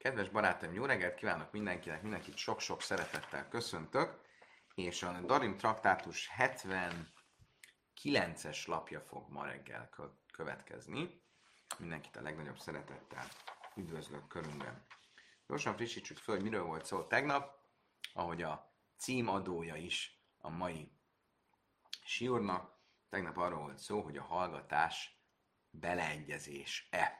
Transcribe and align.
Kedves 0.00 0.28
barátaim, 0.28 0.72
jó 0.72 0.84
reggelt 0.84 1.14
kívánok 1.14 1.52
mindenkinek, 1.52 2.02
mindenkit 2.02 2.36
sok-sok 2.36 2.82
szeretettel 2.82 3.48
köszöntök, 3.48 4.20
és 4.74 5.02
a 5.02 5.20
Darim 5.20 5.56
traktátus 5.56 6.30
79-es 6.36 8.66
lapja 8.66 9.00
fog 9.00 9.28
ma 9.28 9.44
reggel 9.44 9.90
következni. 10.32 11.22
Mindenkit 11.78 12.16
a 12.16 12.22
legnagyobb 12.22 12.58
szeretettel 12.58 13.28
üdvözlök 13.76 14.26
körünkben. 14.26 14.86
Gyorsan 15.46 15.74
frissítsük 15.74 16.18
föl, 16.18 16.34
hogy 16.34 16.44
miről 16.44 16.64
volt 16.64 16.84
szó 16.84 17.02
tegnap, 17.02 17.58
ahogy 18.12 18.42
a 18.42 18.74
címadója 18.96 19.76
is 19.76 20.22
a 20.38 20.48
mai 20.48 20.92
siúrnak. 22.04 22.78
Tegnap 23.08 23.36
arról 23.36 23.60
volt 23.60 23.78
szó, 23.78 24.00
hogy 24.00 24.16
a 24.16 24.22
hallgatás 24.22 25.22
beleegyezés-e. 25.70 27.19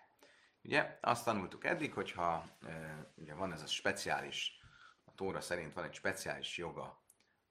Ugye 0.62 0.98
azt 1.00 1.24
tanultuk 1.24 1.64
eddig, 1.64 1.92
hogyha 1.92 2.44
e, 2.66 3.06
ugye 3.14 3.34
van 3.34 3.52
ez 3.52 3.62
a 3.62 3.66
speciális, 3.66 4.60
a 5.04 5.14
Tóra 5.14 5.40
szerint 5.40 5.72
van 5.72 5.84
egy 5.84 5.94
speciális 5.94 6.56
joga 6.56 7.02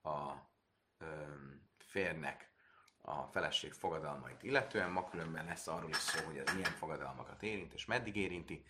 a 0.02 0.30
e, 0.98 1.06
férnek 1.78 2.50
a 3.02 3.22
feleség 3.22 3.72
fogadalmait 3.72 4.42
illetően, 4.42 4.90
ma 4.90 5.08
különben 5.08 5.44
lesz 5.44 5.66
arról 5.66 5.90
is 5.90 5.96
szó, 5.96 6.24
hogy 6.24 6.36
ez 6.36 6.54
milyen 6.54 6.70
fogadalmakat 6.70 7.42
érint, 7.42 7.72
és 7.72 7.84
meddig 7.84 8.16
érinti. 8.16 8.64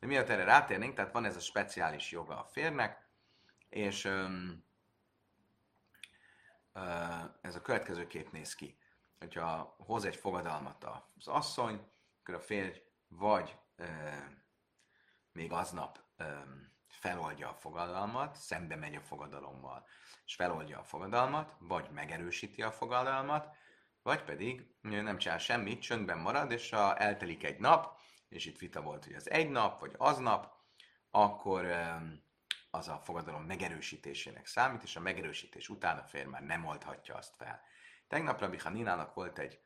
De 0.00 0.06
miatt 0.06 0.28
erre 0.28 0.44
rátérnénk, 0.44 0.94
tehát 0.94 1.12
van 1.12 1.24
ez 1.24 1.36
a 1.36 1.40
speciális 1.40 2.10
joga 2.10 2.38
a 2.38 2.44
férnek, 2.44 3.08
és 3.68 4.04
uh, 4.04 4.40
ez 7.40 7.54
a 7.54 7.62
következő 7.62 8.06
kép 8.06 8.32
néz 8.32 8.54
ki. 8.54 8.78
Hogyha 9.18 9.74
hoz 9.78 10.04
egy 10.04 10.16
fogadalmat 10.16 10.84
az 10.84 11.26
asszony, 11.26 11.90
akkor 12.20 12.34
a 12.34 12.40
férj 12.40 12.82
vagy 13.08 13.56
még 15.32 15.52
aznap 15.52 16.00
feloldja 16.88 17.48
a 17.48 17.54
fogadalmat, 17.54 18.36
szembe 18.36 18.76
megy 18.76 18.94
a 18.94 19.00
fogadalommal, 19.00 19.86
és 20.24 20.34
feloldja 20.34 20.78
a 20.78 20.84
fogadalmat, 20.84 21.54
vagy 21.58 21.90
megerősíti 21.90 22.62
a 22.62 22.72
fogadalmat, 22.72 23.56
vagy 24.02 24.22
pedig 24.22 24.66
nem 24.80 25.18
csinál 25.18 25.38
semmit, 25.38 25.82
csöndben 25.82 26.18
marad, 26.18 26.50
és 26.50 26.70
ha 26.70 26.96
eltelik 26.96 27.44
egy 27.44 27.58
nap, 27.58 28.00
és 28.28 28.46
itt 28.46 28.58
vita 28.58 28.82
volt, 28.82 29.04
hogy 29.04 29.14
az 29.14 29.30
egy 29.30 29.50
nap, 29.50 29.80
vagy 29.80 29.94
aznap, 29.96 30.54
akkor 31.10 31.66
az 32.70 32.88
a 32.88 33.00
fogadalom 33.04 33.42
megerősítésének 33.42 34.46
számít, 34.46 34.82
és 34.82 34.96
a 34.96 35.00
megerősítés 35.00 35.68
után 35.68 35.98
a 35.98 36.04
férj 36.04 36.28
már 36.28 36.42
nem 36.42 36.64
oldhatja 36.64 37.14
azt 37.14 37.36
fel. 37.36 37.62
Tegnap 38.08 38.40
Rabbi 38.40 38.58
Haninának 38.58 39.14
volt 39.14 39.38
egy 39.38 39.60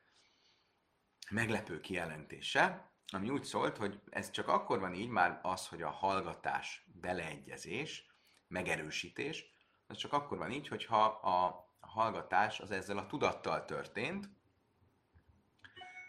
meglepő 1.30 1.80
kijelentése, 1.80 2.90
ami 3.12 3.30
úgy 3.30 3.44
szólt, 3.44 3.76
hogy 3.76 4.00
ez 4.10 4.30
csak 4.30 4.48
akkor 4.48 4.80
van 4.80 4.94
így 4.94 5.08
már 5.08 5.40
az, 5.42 5.68
hogy 5.68 5.82
a 5.82 5.90
hallgatás, 5.90 6.86
beleegyezés, 7.00 8.06
megerősítés, 8.48 9.44
az 9.86 9.96
csak 9.96 10.12
akkor 10.12 10.38
van 10.38 10.50
így, 10.50 10.68
hogyha 10.68 11.04
a 11.04 11.66
hallgatás 11.80 12.60
az 12.60 12.70
ezzel 12.70 12.98
a 12.98 13.06
tudattal 13.06 13.64
történt, 13.64 14.28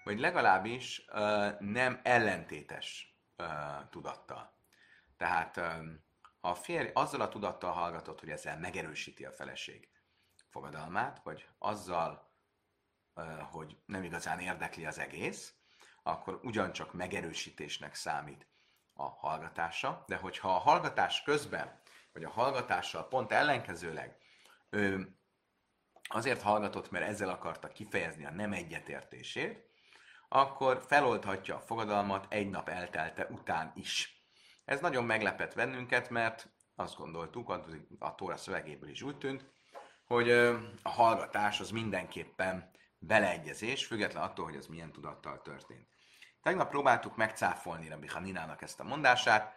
vagy 0.04 0.20
legalábbis 0.20 1.06
uh, 1.08 1.60
nem 1.60 2.00
ellentétes 2.04 3.18
uh, 3.38 3.90
tudattal. 3.90 4.54
Tehát 5.18 5.58
uh, 5.58 5.64
ha 6.42 6.50
a 6.50 6.56
férj 6.56 6.90
azzal 6.94 7.22
a 7.22 7.30
tudattal 7.30 7.72
hallgatott, 7.72 8.20
hogy 8.20 8.30
ezzel 8.30 8.60
megerősíti 8.60 9.26
a 9.26 9.32
feleség 9.32 9.90
fogadalmát, 10.50 11.22
vagy 11.24 11.48
azzal, 11.58 12.32
uh, 13.16 13.40
hogy 13.40 13.78
nem 13.86 14.04
igazán 14.04 14.40
érdekli 14.40 14.86
az 14.86 14.98
egész, 14.98 15.54
akkor 16.08 16.40
ugyancsak 16.44 16.94
megerősítésnek 16.94 17.96
számít 17.96 18.48
a 18.94 19.04
hallgatása, 19.10 20.04
de 20.08 20.16
hogyha 20.16 20.56
a 20.56 20.60
hallgatás 20.60 21.24
közben, 21.24 21.80
vagy 22.14 22.24
a 22.24 22.30
hallgatással 22.30 23.08
pont 23.08 23.32
ellenkezőleg 23.32 24.18
ő 24.70 25.16
azért 26.10 26.42
hallgatott, 26.42 26.92
mert 26.92 27.06
ezzel 27.06 27.30
akarta 27.30 27.68
kifejezni 27.68 28.26
a 28.26 28.32
nem 28.32 28.54
egyetértését, 28.54 29.66
akkor 30.28 30.84
feloldhatja 30.88 31.56
a 31.56 31.62
fogadalmat 31.62 32.26
egy 32.30 32.50
nap 32.50 32.70
eltelte 32.70 33.28
után 33.30 33.72
is. 33.76 34.22
Ez 34.66 34.80
nagyon 34.80 35.04
meglepett 35.04 35.56
bennünket, 35.56 36.10
mert 36.10 36.50
azt 36.76 36.96
gondoltuk, 36.96 37.50
a 38.00 38.16
Tóra 38.16 38.38
szövegéből 38.38 38.90
is 38.90 39.02
úgy 39.02 39.18
tűnt, 39.18 39.46
hogy 40.06 40.32
a 40.82 40.90
hallgatás 40.90 41.60
az 41.60 41.70
mindenképpen 41.70 42.72
beleegyezés, 43.00 43.86
független 43.86 44.24
attól, 44.24 44.46
hogy 44.46 44.56
az 44.56 44.68
milyen 44.68 44.92
tudattal 44.92 45.42
történt. 45.42 45.88
Tegnap 46.42 46.70
próbáltuk 46.70 47.16
megcáfolni 47.16 47.88
Rabbi 47.88 48.08
Haninának 48.08 48.62
ezt 48.62 48.80
a 48.80 48.84
mondását, 48.84 49.56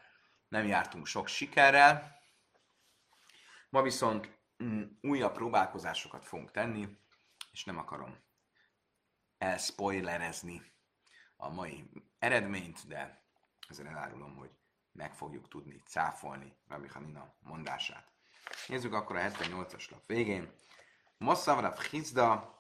nem 0.49 0.67
jártunk 0.67 1.07
sok 1.07 1.27
sikerrel, 1.27 2.19
ma 3.71 3.83
viszont 3.83 4.39
mm, 4.63 4.83
újabb 5.01 5.33
próbálkozásokat 5.33 6.27
fogunk 6.27 6.51
tenni, 6.51 6.99
és 7.53 7.65
nem 7.65 7.79
akarom 7.79 8.19
elspoilerezni 9.39 10.63
a 11.37 11.49
mai 11.49 11.91
eredményt, 12.19 12.87
de 12.87 13.25
ezzel 13.69 13.87
elárulom, 13.87 14.37
hogy 14.37 14.51
meg 14.93 15.15
fogjuk 15.15 15.49
tudni 15.49 15.83
cáfolni 15.87 16.57
Rabbi 16.69 16.89
Hanina 16.89 17.35
mondását. 17.41 18.13
Nézzük 18.67 18.93
akkor 18.93 19.17
a 19.17 19.21
78-as 19.21 19.91
lap 19.91 20.07
végén. 20.07 20.53
Mosszav 21.19 21.61
Rav 21.61 21.79
Hizda, 21.79 22.60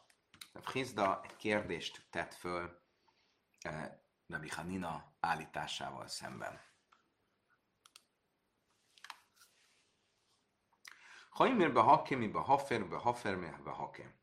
Hizda 0.72 1.20
egy 1.24 1.36
kérdést 1.36 2.06
tett 2.10 2.34
föl 2.34 2.82
eh, 3.60 3.92
Rabbi 4.26 4.48
Hanina 4.48 5.16
állításával 5.20 6.08
szemben. 6.08 6.60
Haimirbe 11.30 11.80
hakemibe 11.80 12.38
haferbe 12.38 12.96
hafermehbe 12.96 13.70
hakem. 13.70 14.18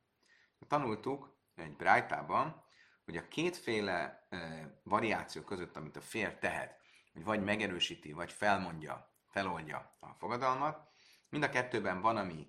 Tanultuk 0.67 1.37
egy 1.55 1.75
brájtában, 1.75 2.63
hogy 3.05 3.17
a 3.17 3.27
kétféle 3.27 4.27
e, 4.29 4.37
variáció 4.83 5.41
között, 5.41 5.77
amit 5.77 5.95
a 5.95 6.01
fér 6.01 6.37
tehet, 6.37 6.81
hogy 7.13 7.23
vagy 7.23 7.43
megerősíti, 7.43 8.11
vagy 8.11 8.31
felmondja, 8.31 9.13
feloldja 9.27 9.97
a 9.99 10.13
fogadalmat, 10.13 10.89
mind 11.29 11.43
a 11.43 11.49
kettőben 11.49 12.01
van, 12.01 12.17
ami 12.17 12.47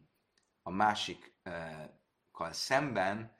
a 0.62 0.70
másikkal 0.70 2.52
szemben 2.52 3.36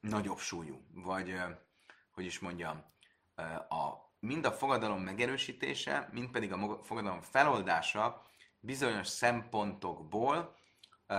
nagyobb 0.00 0.38
súlyú, 0.38 0.86
vagy 0.94 1.34
hogy 2.10 2.24
is 2.24 2.38
mondjam, 2.38 2.84
a, 3.68 4.06
mind 4.18 4.44
a 4.44 4.52
fogadalom 4.52 5.02
megerősítése, 5.02 6.08
mind 6.12 6.30
pedig 6.30 6.52
a 6.52 6.80
fogadalom 6.82 7.20
feloldása 7.20 8.22
bizonyos 8.60 9.06
szempontokból 9.08 10.56
uh, 11.08 11.16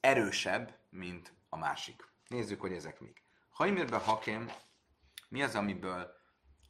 erősebb, 0.00 0.78
mint 0.90 1.32
a 1.48 1.56
másik. 1.56 2.12
Nézzük, 2.28 2.60
hogy 2.60 2.72
ezek 2.72 3.00
mik. 3.00 3.22
Hajmirbe 3.50 3.96
hakem, 3.96 4.50
mi 5.28 5.42
az, 5.42 5.54
amiből, 5.54 6.10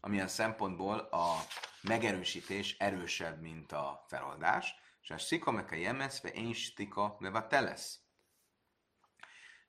amilyen 0.00 0.28
szempontból 0.28 0.98
a 0.98 1.36
megerősítés 1.82 2.76
erősebb, 2.78 3.40
mint 3.40 3.72
a 3.72 4.04
feloldás, 4.06 4.74
és 5.02 5.10
a 5.10 5.18
szikomeka 5.18 5.74
jemeszve 5.74 6.28
én 6.28 6.52
stika 6.52 7.18
telesz. 7.48 7.98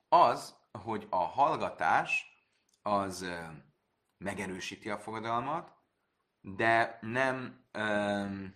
Az, 0.10 0.56
hogy 0.72 1.08
a 1.10 1.24
hallgatás 1.24 2.26
az 2.82 3.26
megerősíti 4.18 4.90
a 4.90 4.98
fogadalmat, 4.98 5.74
de 6.42 6.98
nem 7.02 7.66
öm, 7.72 8.56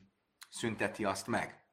szünteti 0.49 1.05
azt 1.05 1.27
meg. 1.27 1.67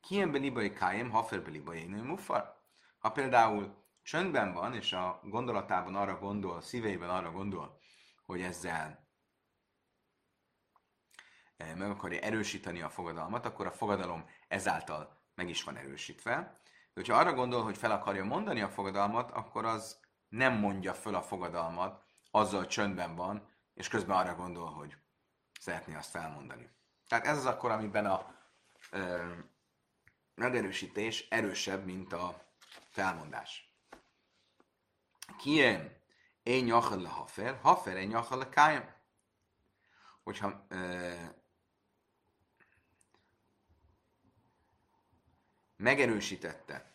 Kiemben 0.00 0.40
libai 0.40 0.72
kájem, 0.72 1.10
haferbe 1.10 1.50
libai 1.50 1.84
mufar. 1.84 2.56
Ha 2.98 3.10
például 3.10 3.86
csöndben 4.02 4.52
van, 4.52 4.74
és 4.74 4.92
a 4.92 5.20
gondolatában 5.22 5.94
arra 5.94 6.18
gondol, 6.18 6.60
szíveiben 6.60 7.10
arra 7.10 7.30
gondol, 7.30 7.80
hogy 8.24 8.40
ezzel 8.40 9.08
meg 11.56 11.90
akarja 11.90 12.20
erősíteni 12.20 12.80
a 12.80 12.90
fogadalmat, 12.90 13.46
akkor 13.46 13.66
a 13.66 13.72
fogadalom 13.72 14.24
ezáltal 14.48 15.22
meg 15.34 15.48
is 15.48 15.62
van 15.62 15.76
erősítve. 15.76 16.60
De 16.98 17.04
hogyha 17.04 17.20
arra 17.20 17.34
gondol, 17.34 17.62
hogy 17.62 17.78
fel 17.78 17.90
akarja 17.90 18.24
mondani 18.24 18.60
a 18.60 18.68
fogadalmat, 18.68 19.30
akkor 19.30 19.64
az 19.64 20.00
nem 20.28 20.52
mondja 20.52 20.94
föl 20.94 21.14
a 21.14 21.22
fogadalmat, 21.22 22.02
azzal 22.30 22.66
csöndben 22.66 23.14
van, 23.14 23.48
és 23.74 23.88
közben 23.88 24.16
arra 24.16 24.34
gondol, 24.34 24.70
hogy 24.70 24.96
szeretné 25.60 25.94
azt 25.94 26.10
felmondani. 26.10 26.70
Tehát 27.08 27.26
ez 27.26 27.36
az 27.36 27.46
akkor, 27.46 27.70
amiben 27.70 28.06
a 28.06 28.34
ö, 28.90 29.32
megerősítés 30.34 31.28
erősebb, 31.28 31.84
mint 31.84 32.12
a 32.12 32.42
felmondás. 32.88 33.74
Kiem, 35.36 35.92
én 36.42 36.64
nyachal 36.64 37.00
le 37.00 37.08
hafer, 37.08 37.58
hafer 37.62 37.96
én 37.96 38.08
nyachal 38.08 38.38
le 38.38 38.48
kájem. 38.48 38.94
Hogyha 40.22 40.66
ö, 40.68 41.12
megerősítette, 45.78 46.92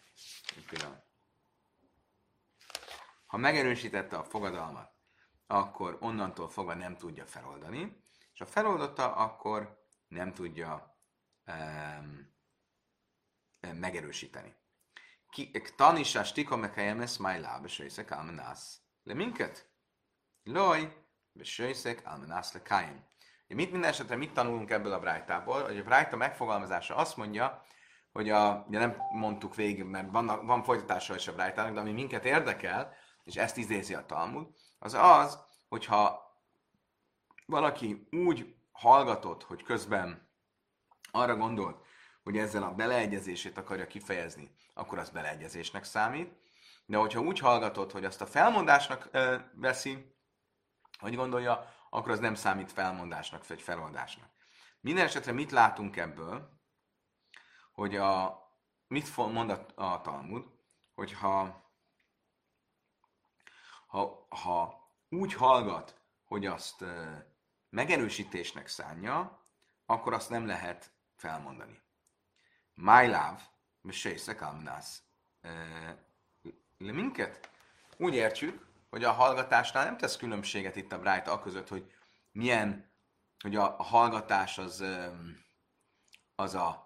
ha 3.25 3.37
megerősítette 3.37 4.17
a 4.17 4.23
fogadalmat, 4.23 4.91
akkor 5.47 5.97
onnantól 5.99 6.49
fogva 6.49 6.73
nem 6.73 6.97
tudja 6.97 7.25
feloldani, 7.25 8.03
és 8.33 8.39
ha 8.39 8.45
feloldotta, 8.45 9.15
akkor 9.15 9.85
nem 10.07 10.33
tudja 10.33 10.97
um, 11.45 12.33
megerősíteni. 13.59 14.55
Tanisá 15.75 16.23
stika 16.23 16.55
mekejemes 16.55 17.17
májlá, 17.17 17.59
besőjszek 17.59 18.11
almenász. 18.11 18.81
Le 19.03 19.13
minket? 19.13 19.69
Loj, 20.43 21.05
besőjszek 21.31 22.01
almenász 22.05 22.53
le 22.53 22.61
kájem. 22.61 23.05
Mit 23.47 23.71
minden 23.71 23.89
esetre 23.89 24.15
mit 24.15 24.33
tanulunk 24.33 24.69
ebből 24.69 24.93
a 24.93 24.99
brájtából? 24.99 25.63
Hogy 25.63 25.77
a 25.77 25.83
brájta 25.83 26.15
megfogalmazása 26.15 26.95
azt 26.95 27.17
mondja, 27.17 27.65
hogy 28.13 28.29
a, 28.29 28.65
ugye 28.67 28.79
nem 28.79 28.97
mondtuk 29.11 29.55
végig, 29.55 29.83
mert 29.83 30.11
van, 30.11 30.45
van 30.45 30.63
folytatása 30.63 31.15
is 31.15 31.27
a 31.27 31.33
brájtának, 31.33 31.73
de 31.73 31.79
ami 31.79 31.91
minket 31.91 32.25
érdekel, 32.25 32.93
és 33.23 33.35
ezt 33.35 33.57
idézi 33.57 33.93
a 33.93 34.05
Talmud, 34.05 34.47
az 34.79 34.93
az, 34.93 35.39
hogyha 35.69 36.31
valaki 37.45 38.07
úgy 38.11 38.55
hallgatott, 38.71 39.43
hogy 39.43 39.63
közben 39.63 40.29
arra 41.11 41.35
gondolt, 41.35 41.85
hogy 42.23 42.37
ezzel 42.37 42.63
a 42.63 42.73
beleegyezését 42.73 43.57
akarja 43.57 43.87
kifejezni, 43.87 44.55
akkor 44.73 44.97
az 44.97 45.09
beleegyezésnek 45.09 45.83
számít. 45.83 46.41
De 46.85 46.97
hogyha 46.97 47.21
úgy 47.21 47.39
hallgatott, 47.39 47.91
hogy 47.91 48.05
azt 48.05 48.21
a 48.21 48.25
felmondásnak 48.25 49.09
ö, 49.11 49.35
veszi, 49.53 50.15
hogy 50.99 51.15
gondolja, 51.15 51.73
akkor 51.89 52.11
az 52.11 52.19
nem 52.19 52.35
számít 52.35 52.71
felmondásnak, 52.71 53.47
vagy 53.47 53.61
feloldásnak. 53.61 54.29
Minden 54.79 55.05
esetre 55.05 55.31
mit 55.31 55.51
látunk 55.51 55.97
ebből? 55.97 56.61
Hogy 57.73 57.95
a, 57.95 58.41
mit 58.87 59.17
mond 59.17 59.49
a, 59.49 59.65
a 59.75 60.01
Talmud, 60.01 60.45
hogyha 60.95 61.61
ha, 63.87 64.27
ha 64.29 64.87
úgy 65.09 65.33
hallgat, 65.33 66.01
hogy 66.23 66.45
azt 66.45 66.81
ö, 66.81 67.11
megerősítésnek 67.69 68.67
szánja, 68.67 69.41
akkor 69.85 70.13
azt 70.13 70.29
nem 70.29 70.45
lehet 70.45 70.91
felmondani. 71.15 71.81
My 72.73 73.05
love, 73.05 73.39
Messészek 73.81 74.41
Amnász. 74.41 75.03
Le 76.77 76.91
minket? 76.91 77.49
Úgy 77.97 78.13
értjük, 78.13 78.67
hogy 78.89 79.03
a 79.03 79.11
hallgatásnál 79.11 79.85
nem 79.85 79.97
tesz 79.97 80.17
különbséget 80.17 80.75
itt 80.75 80.91
a 80.91 80.99
Brájta 80.99 81.41
között, 81.41 81.67
hogy 81.67 81.91
milyen, 82.31 82.91
hogy 83.39 83.55
a, 83.55 83.79
a 83.79 83.83
hallgatás 83.83 84.57
az, 84.57 84.83
az 86.35 86.55
a 86.55 86.82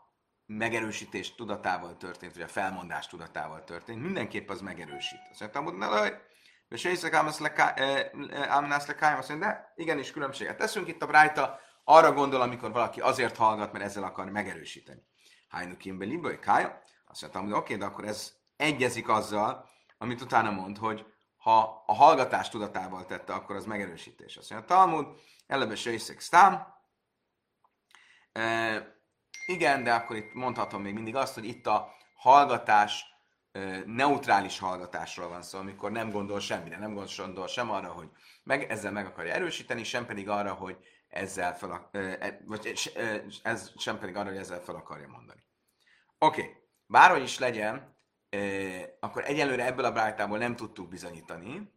megerősítés 0.48 1.36
tudatával 1.36 1.98
történt, 1.98 2.34
vagy 2.34 2.42
a 2.42 2.48
felmondás 2.48 3.08
tudatával 3.08 3.64
történt. 3.64 4.02
Mindenképp 4.02 4.50
az 4.50 4.62
megerősít. 4.62 5.20
Azt 5.32 5.40
mondtam, 5.40 5.64
hogy 5.64 5.74
ne 5.74 5.88
laj, 5.88 6.22
és 6.70 6.84
észre 6.84 7.18
ámnász 7.18 8.88
le 8.88 8.96
kájm, 8.96 9.18
azt 9.18 9.30
mondja, 9.30 9.48
de 9.48 9.74
igenis 9.76 10.12
különbséget 10.12 10.58
teszünk 10.58 10.88
itt 10.88 11.02
a 11.02 11.08
Brájta, 11.08 11.60
arra 11.84 12.14
gondol, 12.14 12.42
amikor 12.42 12.72
valaki 12.72 13.02
azért 13.02 13.38
hallgat, 13.38 13.72
mert 13.72 13.86
ezzel 13.86 14.04
akar 14.04 14.30
megerősíteni. 14.30 15.02
Hájnukim 15.50 15.98
beliből, 15.98 16.40
kája. 16.40 16.82
Azt 17.06 17.22
mondtam, 17.22 17.44
hogy 17.44 17.54
oké, 17.54 17.76
de 17.76 17.86
akkor 17.86 18.06
ez 18.06 18.34
egyezik 18.56 19.10
azzal, 19.10 19.70
amit 19.98 20.22
utána 20.22 20.52
mond, 20.52 20.78
hogy 20.78 21.06
ha 21.38 21.84
a 21.86 21.94
hallgatás 21.94 22.50
tudatával 22.50 23.06
tette, 23.06 23.34
akkor 23.34 23.56
az 23.56 23.66
megerősítés. 23.66 24.38
Azt 24.38 24.50
mondja, 24.50 24.68
Talmud, 24.68 25.08
eleve 25.48 25.76
sejszek 25.76 26.20
sztám. 26.20 26.76
Igen, 29.48 29.84
de 29.84 29.94
akkor 29.94 30.16
itt 30.16 30.34
mondhatom 30.34 30.82
még 30.82 30.94
mindig 30.94 31.16
azt, 31.16 31.34
hogy 31.34 31.46
itt 31.46 31.68
a 31.68 31.94
hallgatás, 32.16 33.06
neutrális 33.86 34.60
hallgatásról 34.60 35.28
van 35.28 35.42
szó, 35.42 35.60
amikor 35.60 35.92
nem 35.92 36.10
gondol 36.10 36.40
semmire, 36.40 36.78
nem 36.78 36.94
gondol 36.94 37.48
sem 37.48 37.72
arra, 37.72 37.92
hogy 37.92 38.10
meg, 38.44 38.72
ezzel 38.72 38.92
meg 38.92 39.06
akarja 39.06 39.34
erősíteni, 39.34 39.84
sem 39.84 40.06
pedig 40.06 40.30
arra, 40.30 40.54
hogy 40.54 40.78
ezzel 41.08 41.58
fel, 41.58 41.90
e, 41.92 42.42
vagy 42.46 42.80
ez 43.44 43.72
sem 43.78 44.00
pedig 44.00 44.16
arra, 44.16 44.30
hogy 44.30 44.38
ezzel 44.38 44.62
fel 44.62 44.76
akarja 44.76 45.08
mondani. 45.08 45.44
Oké, 46.18 46.42
okay. 46.42 46.54
bárhogy 46.86 47.24
is 47.24 47.40
legyen, 47.40 47.96
akkor 49.00 49.24
egyelőre 49.26 49.66
ebből 49.66 49.86
a 49.86 49.92
brájtából 49.92 50.38
nem 50.38 50.56
tudtuk 50.56 50.90
bizonyítani 50.90 51.72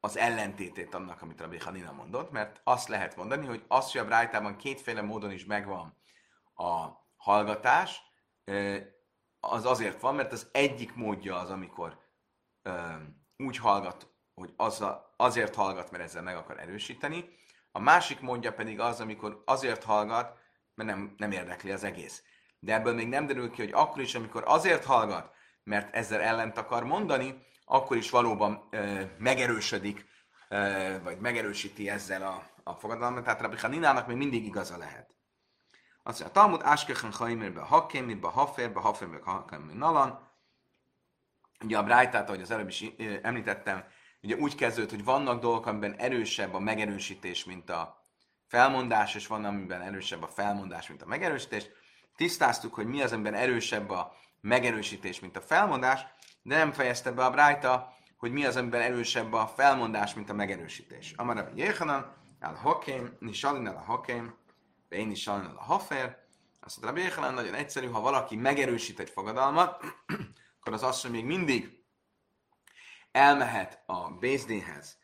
az 0.00 0.16
ellentétét 0.16 0.94
annak, 0.94 1.22
amit 1.22 1.40
Rabbi 1.40 1.58
Hanina 1.58 1.92
mondott, 1.92 2.30
mert 2.30 2.60
azt 2.64 2.88
lehet 2.88 3.16
mondani, 3.16 3.46
hogy 3.46 3.64
az, 3.68 3.92
hogy 3.92 4.00
a 4.00 4.04
brájtában 4.04 4.56
kétféle 4.56 5.02
módon 5.02 5.30
is 5.30 5.44
megvan 5.44 5.98
a 6.60 7.06
hallgatás, 7.16 8.02
az 9.40 9.64
azért 9.64 10.00
van, 10.00 10.14
mert 10.14 10.32
az 10.32 10.48
egyik 10.52 10.94
módja 10.94 11.38
az, 11.38 11.50
amikor 11.50 11.98
úgy 13.36 13.56
hallgat, 13.56 14.08
hogy 14.34 14.52
az 14.56 14.80
a, 14.80 15.14
azért 15.16 15.54
hallgat, 15.54 15.90
mert 15.90 16.02
ezzel 16.02 16.22
meg 16.22 16.36
akar 16.36 16.60
erősíteni, 16.60 17.28
a 17.72 17.78
másik 17.78 18.20
módja 18.20 18.52
pedig 18.52 18.80
az, 18.80 19.00
amikor 19.00 19.42
azért 19.46 19.84
hallgat, 19.84 20.38
mert 20.74 20.88
nem, 20.88 21.14
nem 21.16 21.30
érdekli 21.30 21.70
az 21.70 21.84
egész. 21.84 22.22
De 22.58 22.74
ebből 22.74 22.94
még 22.94 23.08
nem 23.08 23.26
derül 23.26 23.50
ki, 23.50 23.60
hogy 23.60 23.72
akkor 23.72 24.02
is, 24.02 24.14
amikor 24.14 24.42
azért 24.46 24.84
hallgat, 24.84 25.30
mert 25.64 25.94
ezzel 25.94 26.20
ellent 26.20 26.58
akar 26.58 26.84
mondani, 26.84 27.46
akkor 27.64 27.96
is 27.96 28.10
valóban 28.10 28.68
ö, 28.70 29.02
megerősödik, 29.18 30.06
ö, 30.48 30.94
vagy 31.02 31.18
megerősíti 31.18 31.88
ezzel 31.88 32.22
a, 32.22 32.50
a 32.62 32.74
fogadalmat. 32.74 33.24
Tehát 33.24 33.40
Rabbi 33.40 33.56
Haninának 33.56 34.06
még 34.06 34.16
mindig 34.16 34.44
igaza 34.44 34.76
lehet. 34.76 35.14
Azt 36.02 36.20
mondja, 36.20 36.26
a 36.26 36.42
Talmud 36.42 36.60
Áskechen 36.64 37.10
Chaimirbe 37.10 37.60
Hakkémbe, 37.60 38.28
Haferbe, 38.28 38.80
Haferbe, 38.80 39.18
Hakkémbe 39.24 39.72
Nalan. 39.72 40.28
Ugye 41.64 41.78
a 41.78 41.82
Brájtát, 41.82 42.28
ahogy 42.28 42.42
az 42.42 42.50
előbb 42.50 42.68
is 42.68 42.84
említettem, 43.22 43.84
ugye 44.22 44.36
úgy 44.36 44.54
kezdődött, 44.54 44.90
hogy 44.90 45.04
vannak 45.04 45.40
dolgok, 45.40 45.66
amiben 45.66 45.94
erősebb 45.94 46.54
a 46.54 46.58
megerősítés, 46.58 47.44
mint 47.44 47.70
a 47.70 48.04
felmondás, 48.46 49.14
és 49.14 49.26
van, 49.26 49.44
amiben 49.44 49.80
erősebb 49.80 50.22
a 50.22 50.28
felmondás, 50.28 50.88
mint 50.88 51.02
a 51.02 51.06
megerősítés. 51.06 51.66
Tisztáztuk, 52.16 52.74
hogy 52.74 52.86
mi 52.86 53.02
az, 53.02 53.12
amiben 53.12 53.34
erősebb 53.34 53.90
a 53.90 54.12
megerősítés, 54.40 55.20
mint 55.20 55.36
a 55.36 55.40
felmondás, 55.40 56.06
de 56.42 56.56
nem 56.56 56.72
fejezte 56.72 57.12
be 57.12 57.24
a 57.24 57.30
Brájta, 57.30 57.92
hogy 58.16 58.32
mi 58.32 58.44
az, 58.44 58.56
amiben 58.56 58.80
erősebb 58.80 59.32
a 59.32 59.46
felmondás, 59.46 60.14
mint 60.14 60.30
a 60.30 60.34
megerősítés. 60.34 61.12
Amara 61.16 61.48
Jéhanan, 61.54 62.12
el 62.38 62.54
Hakem, 62.54 63.16
Nisalin 63.18 63.66
el 63.66 63.76
a 63.76 63.80
Hakem, 64.90 65.04
én 65.04 65.06
Nisalin 65.06 65.44
el 65.44 65.56
a 65.56 65.62
Hafer. 65.62 66.18
Azt 66.60 66.82
mondta, 66.82 67.00
Jéhanan 67.00 67.34
nagyon 67.34 67.54
egyszerű, 67.54 67.86
ha 67.86 68.00
valaki 68.00 68.36
megerősít 68.36 68.98
egy 68.98 69.10
fogadalmat, 69.10 69.84
akkor 70.60 70.72
az 70.72 71.02
hogy 71.02 71.10
még 71.10 71.24
mindig 71.24 71.84
elmehet 73.10 73.82
a 73.86 74.10
Bézdénhez, 74.10 74.98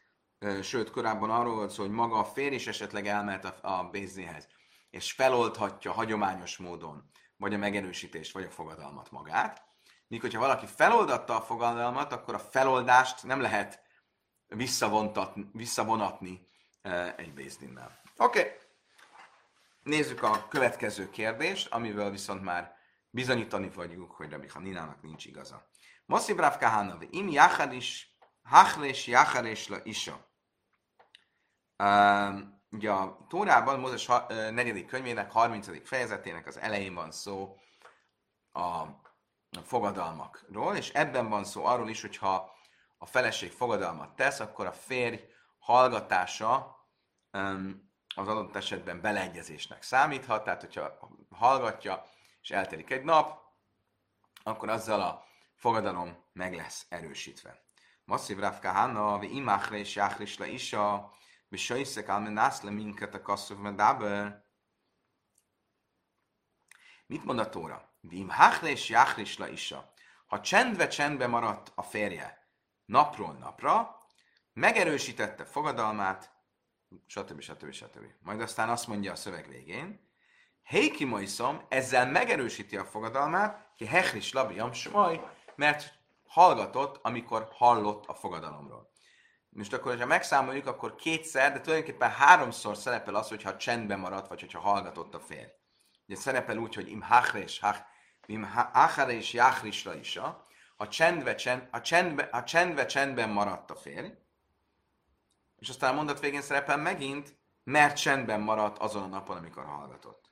sőt, 0.63 0.91
korábban 0.91 1.31
arról 1.31 1.55
volt 1.55 1.71
szó, 1.71 1.83
hogy 1.83 1.93
maga 1.93 2.19
a 2.19 2.25
férj 2.25 2.55
is 2.55 2.67
esetleg 2.67 3.07
elmehet 3.07 3.45
a, 3.45 3.79
a 3.79 3.89
Bézdénhez, 3.91 4.49
és 4.91 5.13
feloldhatja 5.13 5.93
hagyományos 5.93 6.57
módon, 6.57 7.11
vagy 7.37 7.55
a 7.55 7.59
megerősítést, 7.59 8.33
vagy 8.33 8.45
a 8.45 8.51
fogadalmat 8.51 9.11
magát. 9.11 9.65
Míg 10.09 10.21
hogyha 10.21 10.41
valaki 10.41 10.67
feloldatta 10.67 11.37
a 11.37 11.43
fogadalmat, 11.43 12.13
akkor 12.13 12.35
a 12.35 12.39
feloldást 12.39 13.25
nem 13.25 13.41
lehet 13.41 13.83
visszavonatni 15.53 16.47
egy 17.17 17.33
Bézdinnel. 17.35 18.01
Oké, 18.17 18.39
okay. 18.39 18.66
Nézzük 19.87 20.23
a 20.23 20.49
következő 20.49 21.11
kérdést, 21.11 21.73
amivel 21.73 22.11
viszont 22.11 22.43
már 22.43 22.77
bizonyítani 23.11 23.71
vagyunk, 23.71 24.11
hogy 24.11 24.31
Rabbi 24.31 24.49
Haninának 24.49 25.03
nincs 25.03 25.25
igaza. 25.25 25.69
Moszib 26.07 26.39
Rav 26.39 26.59
Kahana, 26.59 26.99
im 27.11 27.29
jachad 27.29 27.73
is, 27.73 28.17
hachles 28.43 29.07
jachares 29.07 29.69
la 29.69 29.79
isa. 29.83 30.25
ugye 32.71 32.91
a 32.91 33.27
Tórában, 33.29 33.81
Mózes 33.81 34.07
negyedik 34.29 34.87
könyvének, 34.87 35.31
30. 35.31 35.89
fejezetének 35.89 36.47
az 36.47 36.59
elején 36.59 36.95
van 36.95 37.11
szó 37.11 37.57
a 38.53 38.85
fogadalmakról, 39.63 40.77
és 40.77 40.91
ebben 40.91 41.29
van 41.29 41.45
szó 41.45 41.65
arról 41.65 41.89
is, 41.89 42.01
hogyha 42.01 42.55
a 42.99 43.07
feleség 43.07 43.51
fogadalmat 43.51 44.17
tesz, 44.17 44.41
akkor 44.41 44.67
a 44.67 44.73
férj 44.73 45.21
hallgatása 45.59 46.77
az 48.17 48.29
adott 48.29 48.57
esetben 48.57 49.01
beleegyezésnek 49.01 49.83
számíthat, 49.83 50.45
tehát 50.45 50.61
hogyha 50.61 50.99
hallgatja, 51.31 52.05
és 52.43 52.51
eltelik 52.51 52.91
egy 52.91 53.05
nap, 53.05 53.41
akkor 54.43 54.69
azzal 54.69 55.01
a 55.01 55.25
fogadalom 55.55 56.25
meg 56.33 56.55
lesz 56.55 56.87
erősítve. 56.89 57.65
Masszív 58.05 58.39
Rav 58.39 58.59
Kahana, 58.59 59.19
vi 59.19 59.35
imachre 59.37 59.77
és 59.77 59.95
jáchris 59.95 60.39
le 60.39 60.47
isa, 60.47 61.13
vi 61.49 61.57
sajszek 61.57 62.09
almenász 62.09 62.63
le 62.63 62.71
minket 62.71 63.15
a 63.15 63.23
kasszov 63.23 63.59
medáber. 63.59 64.45
Mit 67.07 67.25
mond 67.25 67.39
a 67.39 67.49
Tóra? 67.49 67.95
Vi 68.01 68.19
imachre 68.19 68.69
és 68.69 68.89
jáchris 68.89 69.39
le 69.39 69.51
isa. 69.51 69.93
Ha 70.27 70.41
csendve 70.41 70.89
csendbe 70.89 71.27
maradt 71.27 71.73
a 71.75 71.83
férje 71.83 72.49
napról 72.85 73.33
napra, 73.33 73.99
megerősítette 74.53 75.45
fogadalmát, 75.45 76.36
stb. 77.07 77.41
stb. 77.41 77.73
stb. 77.73 78.05
Majd 78.21 78.41
aztán 78.41 78.69
azt 78.69 78.87
mondja 78.87 79.13
a 79.13 79.17
szöveg 79.17 79.49
végén, 79.49 80.05
Heiki 80.63 81.05
Moiszom 81.05 81.67
ezzel 81.69 82.11
megerősíti 82.11 82.77
a 82.77 82.85
fogadalmát, 82.85 83.73
ki 83.77 83.87
Hechris 83.87 84.33
Labi 84.33 84.55
Jamsmaj, 84.55 85.21
mert 85.55 85.95
hallgatott, 86.27 86.99
amikor 87.03 87.49
hallott 87.53 88.07
a 88.07 88.15
fogadalomról. 88.15 88.91
most 89.49 89.73
akkor, 89.73 89.99
ha 89.99 90.07
megszámoljuk, 90.07 90.67
akkor 90.67 90.95
kétszer, 90.95 91.53
de 91.53 91.61
tulajdonképpen 91.61 92.11
háromszor 92.11 92.77
szerepel 92.77 93.15
az, 93.15 93.29
hogyha 93.29 93.57
csendben 93.57 93.99
maradt, 93.99 94.29
vagy 94.29 94.41
hogyha 94.41 94.61
hallgatott 94.61 95.15
a 95.15 95.21
férj. 95.21 95.51
Ugye 96.07 96.19
szerepel 96.19 96.59
úgy, 96.59 96.75
hogy 96.75 96.89
im 96.89 97.03
hachres, 97.03 97.61
hach, 97.61 97.81
im 98.27 98.45
hachres 98.73 99.33
jachrisra 99.33 99.95
is, 99.95 100.19
ha 100.77 100.89
csendbe, 100.89 101.35
csend, 101.35 101.69
a 101.71 101.81
csendbe, 101.81 102.23
a 102.23 102.45
csendbe, 102.45 102.87
csendben 102.87 103.31
maradt 103.31 103.71
a 103.71 103.77
férj, 103.77 104.09
és 105.57 105.69
aztán 105.69 105.93
a 105.93 105.97
mondat 105.97 106.21
végén 106.21 106.43
szerepel 106.43 106.77
megint, 106.77 107.39
mert 107.65 107.97
csendben 107.97 108.41
maradt 108.41 108.79
azon 108.79 109.03
a 109.03 109.07
napon, 109.07 109.37
amikor 109.37 109.65
hallgatott. 109.65 110.31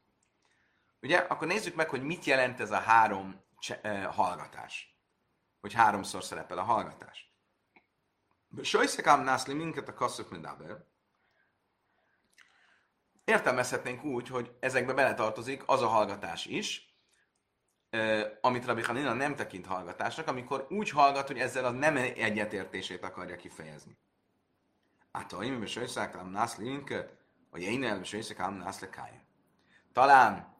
Ugye? 1.02 1.18
Akkor 1.18 1.46
nézzük 1.46 1.74
meg, 1.74 1.88
hogy 1.88 2.02
mit 2.02 2.24
jelent 2.24 2.60
ez 2.60 2.70
a 2.70 2.78
három 2.78 3.44
cse- 3.60 4.04
hallgatás. 4.04 4.98
Hogy 5.60 5.72
háromszor 5.72 6.24
szerepel 6.24 6.58
a 6.58 6.62
hallgatás. 6.62 7.32
Sajszekám 8.62 9.22
nászli 9.22 9.54
minket 9.54 9.88
a 9.88 9.94
kasszok 9.94 10.30
medáber. 10.30 10.84
Értelmezhetnénk 13.24 14.04
úgy, 14.04 14.28
hogy 14.28 14.56
ezekbe 14.60 14.92
beletartozik 14.92 15.62
az 15.66 15.82
a 15.82 15.88
hallgatás 15.88 16.46
is, 16.46 16.94
amit 18.40 18.64
Rabbi 18.64 18.82
Hanina 18.82 19.12
nem 19.12 19.34
tekint 19.34 19.66
hallgatásnak, 19.66 20.28
amikor 20.28 20.66
úgy 20.70 20.90
hallgat, 20.90 21.26
hogy 21.26 21.38
ezzel 21.38 21.64
a 21.64 21.70
nem 21.70 21.96
egyetértését 21.96 23.04
akarja 23.04 23.36
kifejezni. 23.36 23.98
A 25.16 25.26
taim 25.26 25.62
és 25.62 25.70
sajszák 25.70 26.30
nász 26.30 26.56
linke, 26.56 27.10
a 27.50 27.58
jeinel 27.58 28.00
és 28.00 28.08
sajszák 28.08 28.38
ám 28.38 28.54
nász. 28.54 28.80
Talán 29.92 30.56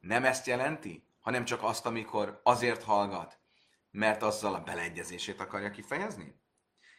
nem 0.00 0.24
ezt 0.24 0.46
jelenti, 0.46 1.04
hanem 1.20 1.44
csak 1.44 1.62
azt, 1.62 1.86
amikor 1.86 2.40
azért 2.42 2.82
hallgat, 2.82 3.38
mert 3.90 4.22
azzal 4.22 4.54
a 4.54 4.60
beleegyezését 4.60 5.40
akarja 5.40 5.70
kifejezni. 5.70 6.40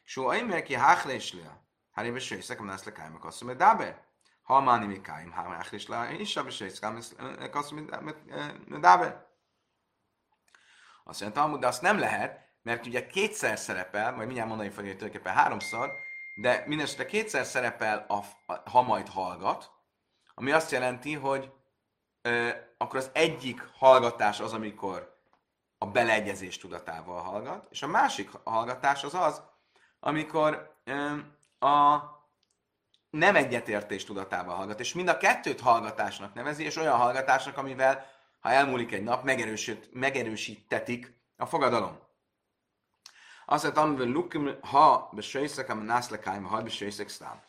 Só 0.03 0.27
meg 0.27 0.63
ki 0.63 0.73
háhléslea, 0.73 1.63
hanem 1.91 2.15
és 2.15 2.25
sajszák 2.25 2.61
nász 2.61 2.83
lekája, 2.83 3.11
meg 3.11 3.25
azt 3.25 3.43
mondja, 3.43 3.65
e 3.65 3.69
dábe. 3.69 4.07
Ha 4.41 4.61
máni 4.61 4.85
mi 4.85 5.01
káim, 5.01 5.31
ha 5.31 5.49
máhlis 5.49 5.87
le, 5.87 6.11
és 6.11 6.19
is 6.19 6.37
azt 7.55 7.71
mondja, 7.71 7.97
e 7.97 8.09
e 8.71 8.79
dábe. 8.79 9.29
Azt 11.03 11.21
mondja, 11.21 11.41
Talmud, 11.41 11.59
de 11.59 11.67
azt 11.67 11.81
nem 11.81 11.99
lehet, 11.99 12.47
mert 12.61 12.85
ugye 12.85 13.07
kétszer 13.07 13.59
szerepel, 13.59 14.11
majd 14.11 14.25
mindjárt 14.25 14.49
mondani 14.49 14.69
fogja, 14.69 14.89
hogy 14.89 14.97
tulajdonképpen 14.97 15.37
háromszor, 15.37 16.07
de 16.39 16.63
mindesetre 16.67 17.05
kétszer 17.05 17.45
szerepel, 17.45 18.05
a, 18.07 18.23
a, 18.53 18.69
ha 18.69 18.81
majd 18.81 19.07
hallgat, 19.07 19.71
ami 20.33 20.51
azt 20.51 20.71
jelenti, 20.71 21.13
hogy 21.13 21.51
ö, 22.21 22.49
akkor 22.77 22.99
az 22.99 23.09
egyik 23.13 23.69
hallgatás 23.73 24.39
az, 24.39 24.53
amikor 24.53 25.17
a 25.77 25.85
beleegyezés 25.85 26.57
tudatával 26.57 27.21
hallgat, 27.21 27.67
és 27.69 27.81
a 27.81 27.87
másik 27.87 28.29
hallgatás 28.43 29.03
az 29.03 29.13
az, 29.13 29.41
amikor 29.99 30.75
a 31.59 31.97
nem 33.09 33.35
egyetértés 33.35 34.03
tudatával 34.03 34.55
hallgat, 34.55 34.79
és 34.79 34.93
mind 34.93 35.07
a 35.07 35.17
kettőt 35.17 35.59
hallgatásnak 35.59 36.33
nevezi, 36.33 36.63
és 36.63 36.75
olyan 36.75 36.97
hallgatásnak, 36.97 37.57
amivel, 37.57 38.05
ha 38.39 38.49
elmúlik 38.49 38.91
egy 38.91 39.03
nap, 39.03 39.23
megerősít, 39.23 39.93
megerősítetik 39.93 41.13
a 41.37 41.45
fogadalom. 41.45 41.99
Azt 43.51 43.63
mondtam, 43.63 43.95
hogy 43.95 44.07
lukim, 44.07 44.59
ha 44.61 45.09
besőszek, 45.13 45.69
am 45.69 45.79
nászlekáim, 45.79 46.43
ha 46.43 46.61
besőszek 46.61 47.09
szám. 47.09 47.41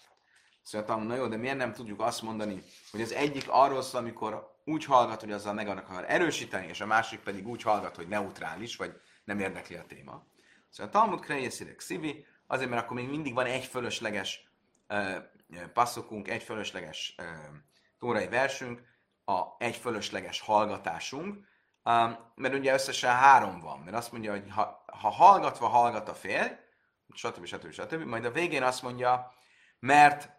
Azt 0.62 0.72
mondtam, 0.72 1.02
na 1.02 1.14
jó, 1.14 1.26
de 1.26 1.36
miért 1.36 1.56
nem 1.56 1.72
tudjuk 1.72 2.00
azt 2.00 2.22
mondani, 2.22 2.62
hogy 2.90 3.00
az 3.00 3.12
egyik 3.12 3.44
arról 3.48 3.82
szól, 3.82 4.00
amikor 4.00 4.58
úgy 4.64 4.84
hallgat, 4.84 5.20
hogy 5.20 5.32
azzal 5.32 5.54
meg 5.54 5.68
akar 5.68 6.04
erősíteni, 6.08 6.66
és 6.66 6.80
a 6.80 6.86
másik 6.86 7.20
pedig 7.20 7.48
úgy 7.48 7.62
hallgat, 7.62 7.96
hogy 7.96 8.08
neutrális, 8.08 8.76
vagy 8.76 9.00
nem 9.24 9.38
érdekli 9.38 9.76
a 9.76 9.84
téma. 9.86 10.26
Szóval 10.68 10.92
Talmud 10.92 11.20
Krejeszirek 11.20 11.80
Szivi, 11.80 12.26
Azért, 12.46 12.70
mert 12.70 12.82
akkor 12.82 12.96
még 12.96 13.08
mindig 13.08 13.34
van 13.34 13.46
egy 13.46 13.64
fölösleges 13.64 14.50
uh, 14.88 15.16
passzokunk, 15.72 16.28
egy 16.28 16.42
fölösleges 16.42 17.14
uh, 17.18 17.26
tórai 17.98 18.28
versünk, 18.28 18.82
a 19.24 19.42
egy 19.58 19.76
fölösleges 19.76 20.40
hallgatásunk, 20.40 21.46
um, 21.84 22.18
mert 22.34 22.54
ugye 22.54 22.72
összesen 22.72 23.14
három 23.14 23.60
van, 23.60 23.78
mert 23.78 23.96
azt 23.96 24.12
mondja, 24.12 24.30
hogy 24.30 24.44
ha, 24.50 24.84
ha 24.86 25.10
hallgatva 25.10 25.66
hallgat 25.66 26.08
a 26.08 26.14
fél, 26.14 26.58
stb. 27.14 27.44
stb. 27.44 27.72
stb. 27.72 28.02
Majd 28.02 28.24
a 28.24 28.30
végén 28.30 28.62
azt 28.62 28.82
mondja, 28.82 29.32
mert 29.78 30.30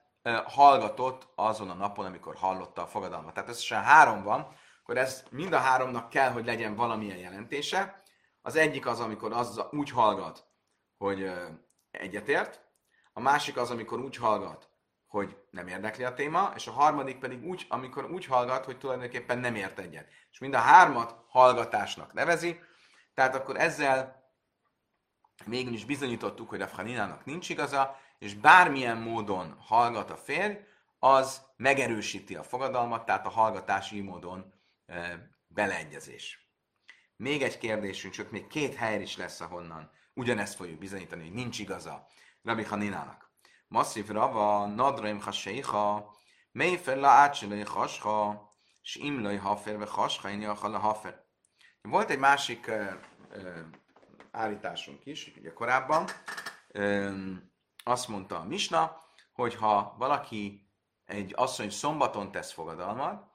hallgatott 0.46 1.28
azon 1.36 1.70
a 1.70 1.74
napon, 1.74 2.06
amikor 2.06 2.36
hallotta 2.36 2.82
a 2.82 2.88
fogadalmat. 2.88 3.34
Tehát 3.34 3.50
összesen 3.50 3.84
három 3.84 4.24
van, 4.24 4.56
akkor 4.82 4.98
ez 4.98 5.24
mind 5.32 5.54
a 5.54 5.58
háromnak 5.58 6.10
kell, 6.10 6.32
hogy 6.32 6.46
legyen 6.46 6.76
valamilyen 6.76 7.18
jelentése. 7.18 8.04
Az 8.42 8.56
egyik 8.56 8.86
az, 8.86 9.00
amikor 9.00 9.34
az 9.34 9.62
úgy 9.72 9.90
hallgat, 9.90 10.48
hogy 10.98 11.32
egyetért, 11.92 12.62
a 13.14 13.20
másik 13.20 13.58
az, 13.58 13.72
amikor 13.72 14.00
úgy 14.00 14.16
hallgat, 14.16 14.70
hogy 15.12 15.38
nem 15.50 15.68
érdekli 15.68 16.04
a 16.04 16.14
téma, 16.14 16.52
és 16.56 16.68
a 16.68 16.72
harmadik 16.72 17.18
pedig 17.18 17.44
úgy, 17.44 17.66
amikor 17.70 18.12
úgy 18.12 18.26
hallgat, 18.26 18.66
hogy 18.66 18.78
tulajdonképpen 18.78 19.38
nem 19.38 19.56
ért 19.56 19.80
egyet. 19.80 20.08
És 20.32 20.40
mind 20.40 20.54
a 20.54 20.58
hármat 20.58 21.16
hallgatásnak 21.28 22.14
nevezi, 22.14 22.60
tehát 23.14 23.36
akkor 23.36 23.58
ezzel 23.58 24.24
végül 25.46 25.74
is 25.74 25.86
bizonyítottuk, 25.86 26.50
hogy 26.50 26.62
a 26.62 26.68
Faninának 26.68 27.26
nincs 27.26 27.50
igaza, 27.50 28.00
és 28.20 28.34
bármilyen 28.34 28.98
módon 28.98 29.56
hallgat 29.60 30.10
a 30.12 30.16
férj, 30.16 30.58
az 31.00 31.42
megerősíti 31.56 32.36
a 32.36 32.44
fogadalmat, 32.44 33.06
tehát 33.06 33.26
a 33.26 33.30
hallgatási 33.30 34.02
módon 34.02 34.54
e, 34.86 35.30
beleegyezés. 35.48 36.52
Még 37.16 37.42
egy 37.42 37.58
kérdésünk, 37.58 38.14
csak 38.14 38.32
még 38.32 38.48
két 38.48 38.76
hely 38.76 39.02
is 39.02 39.18
lesz, 39.18 39.42
ahonnan 39.42 39.92
ugyanezt 40.14 40.56
fogjuk 40.56 40.80
bizonyítani, 40.80 41.22
hogy 41.24 41.34
nincs 41.34 41.60
igaza 41.60 42.08
Rabbi 42.44 42.64
Haninának. 42.64 43.31
Masszív 43.72 44.08
Rava, 44.08 44.66
Nadraim 44.66 45.22
Haseicha, 45.22 46.16
Méfer 46.52 46.98
la 46.98 47.08
ácsilai 47.08 47.62
hasha, 47.62 48.50
és 48.82 48.96
imlai 48.96 49.36
hafer, 49.36 49.78
ve 49.78 49.86
hasha, 49.86 50.30
a 50.50 50.78
hafer. 50.78 51.26
Volt 51.82 52.10
egy 52.10 52.20
másik 52.20 52.68
uh, 52.68 52.94
uh, 53.36 53.60
állításunk 54.32 55.06
is, 55.06 55.34
ugye 55.38 55.54
korábban, 55.54 56.06
uh, 56.74 57.16
azt 57.84 58.08
mondta 58.08 58.40
a 58.40 58.44
Misna, 58.44 59.02
hogy 59.34 59.56
ha 59.56 59.96
valaki 59.98 60.72
egy 61.06 61.34
asszony 61.36 61.70
szombaton 61.70 62.32
tesz 62.32 62.52
fogadalmat, 62.52 63.30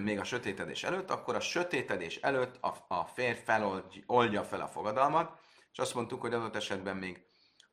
még 0.00 0.18
a 0.18 0.24
sötétedés 0.24 0.84
előtt, 0.84 1.10
akkor 1.10 1.34
a 1.34 1.40
sötétedés 1.40 2.16
előtt 2.16 2.56
a, 2.62 2.84
a 2.88 3.04
férj 3.04 3.38
feloldja 3.38 4.44
fel 4.44 4.60
a 4.60 4.68
fogadalmat, 4.68 5.40
és 5.72 5.78
azt 5.78 5.94
mondtuk, 5.94 6.20
hogy 6.20 6.34
adott 6.34 6.56
esetben 6.56 6.96
még 6.96 7.27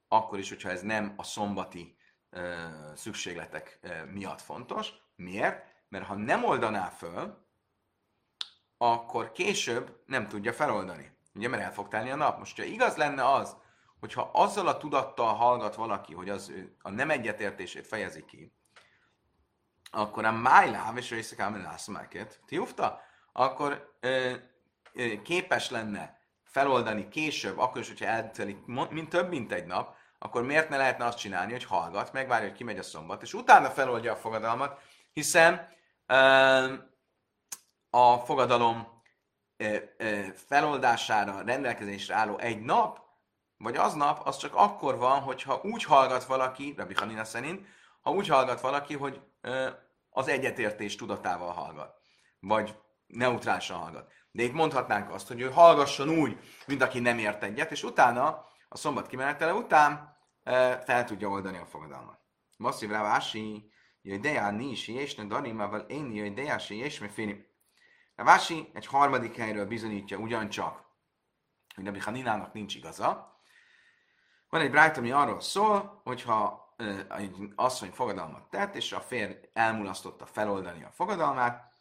akkor 0.07 0.39
is, 0.39 0.49
hogyha 0.49 0.69
ez 0.69 0.81
nem 0.81 1.13
a 1.17 1.23
szombati 1.23 1.97
ö, 2.29 2.67
szükségletek 2.95 3.79
ö, 3.81 4.05
miatt 4.05 4.41
fontos. 4.41 4.93
Miért? 5.15 5.65
Mert 5.89 6.05
ha 6.05 6.15
nem 6.15 6.43
oldaná 6.43 6.89
föl, 6.89 7.45
akkor 8.77 9.31
később 9.31 10.03
nem 10.05 10.27
tudja 10.27 10.53
feloldani. 10.53 11.17
Ugye, 11.33 11.47
mert 11.47 11.63
el 11.63 11.73
fog 11.73 11.87
telni 11.87 12.09
a 12.09 12.15
nap. 12.15 12.37
Most, 12.37 12.57
ha 12.57 12.63
igaz 12.63 12.95
lenne 12.95 13.31
az, 13.33 13.55
hogyha 13.99 14.29
azzal 14.33 14.67
a 14.67 14.77
tudattal 14.77 15.33
hallgat 15.33 15.75
valaki, 15.75 16.13
hogy 16.13 16.29
az 16.29 16.53
a 16.81 16.89
nem 16.89 17.09
egyetértését 17.09 17.87
fejezi 17.87 18.25
ki, 18.25 18.53
akkor 19.91 20.25
a 20.25 20.31
májláv 20.31 20.97
és 20.97 21.09
részekám 21.09 21.61
lász 21.61 21.87
máket, 21.87 22.39
tiufta, 22.45 23.01
akkor 23.31 23.95
ö, 23.99 24.33
ö, 24.93 25.21
képes 25.21 25.69
lenne 25.69 26.14
feloldani 26.55 27.07
később, 27.07 27.57
akkor 27.59 27.81
is, 27.81 27.87
hogyha 27.87 28.05
eltelik 28.05 28.65
mint 28.65 29.09
több, 29.09 29.29
mint 29.29 29.51
egy 29.51 29.65
nap, 29.65 29.95
akkor 30.19 30.43
miért 30.43 30.69
ne 30.69 30.77
lehetne 30.77 31.05
azt 31.05 31.17
csinálni, 31.17 31.51
hogy 31.51 31.63
hallgat, 31.63 32.13
megvárja, 32.13 32.47
hogy 32.47 32.57
kimegy 32.57 32.77
a 32.77 32.83
szombat, 32.83 33.21
és 33.21 33.33
utána 33.33 33.69
feloldja 33.69 34.11
a 34.11 34.15
fogadalmat, 34.15 34.79
hiszen 35.13 35.69
a 37.89 38.17
fogadalom 38.17 39.03
feloldására 40.47 41.41
rendelkezésre 41.41 42.15
álló 42.15 42.37
egy 42.37 42.61
nap, 42.61 42.99
vagy 43.57 43.75
az 43.75 43.93
nap, 43.93 44.27
az 44.27 44.37
csak 44.37 44.55
akkor 44.55 44.97
van, 44.97 45.19
hogyha 45.19 45.61
úgy 45.63 45.83
hallgat 45.83 46.23
valaki, 46.23 46.73
Rabbi 46.77 46.93
Hanina 46.93 47.23
szerint, 47.23 47.67
ha 48.01 48.11
úgy 48.11 48.27
hallgat 48.27 48.61
valaki, 48.61 48.95
hogy 48.95 49.21
az 50.09 50.27
egyetértés 50.27 50.95
tudatával 50.95 51.51
hallgat, 51.51 51.97
vagy 52.39 52.75
neutrálisan 53.07 53.77
hallgat. 53.77 54.11
De 54.35 54.43
itt 54.43 54.53
mondhatnánk 54.53 55.09
azt, 55.09 55.27
hogy 55.27 55.41
ő 55.41 55.51
hallgasson 55.51 56.09
úgy, 56.09 56.39
mint 56.67 56.81
aki 56.81 56.99
nem 56.99 57.17
ért 57.17 57.43
egyet, 57.43 57.71
és 57.71 57.83
utána, 57.83 58.45
a 58.69 58.77
szombat 58.77 59.07
kimenetele 59.07 59.53
után 59.53 60.17
e, 60.43 60.79
fel 60.79 61.05
tudja 61.05 61.29
oldani 61.29 61.57
a 61.57 61.65
fogadalmat. 61.65 62.19
Masszív 62.57 62.89
Rávási, 62.89 63.71
jöjj 64.01 64.19
dejá 64.19 64.51
nísi, 64.51 64.93
és 64.93 65.15
ne 65.15 65.25
darimával 65.25 65.79
én 65.79 66.11
jöjj 66.11 66.29
dejási, 66.29 66.75
és 66.75 66.99
me 66.99 67.09
féni. 67.09 67.45
Rávási 68.15 68.69
egy 68.73 68.85
harmadik 68.85 69.35
helyről 69.35 69.65
bizonyítja 69.65 70.17
ugyancsak, 70.17 70.85
hogy 71.75 71.83
Nebi 71.83 71.99
Haninának 71.99 72.53
nincs 72.53 72.75
igaza. 72.75 73.39
Van 74.49 74.61
egy 74.61 74.71
brájt, 74.71 74.97
ami 74.97 75.11
arról 75.11 75.41
szól, 75.41 76.01
hogyha 76.03 76.73
e, 76.77 77.05
egy 77.09 77.35
asszony 77.55 77.91
fogadalmat 77.91 78.49
tett, 78.49 78.75
és 78.75 78.91
a 78.91 78.99
férj 78.99 79.33
elmulasztotta 79.53 80.25
feloldani 80.25 80.83
a 80.83 80.91
fogadalmát, 80.91 81.73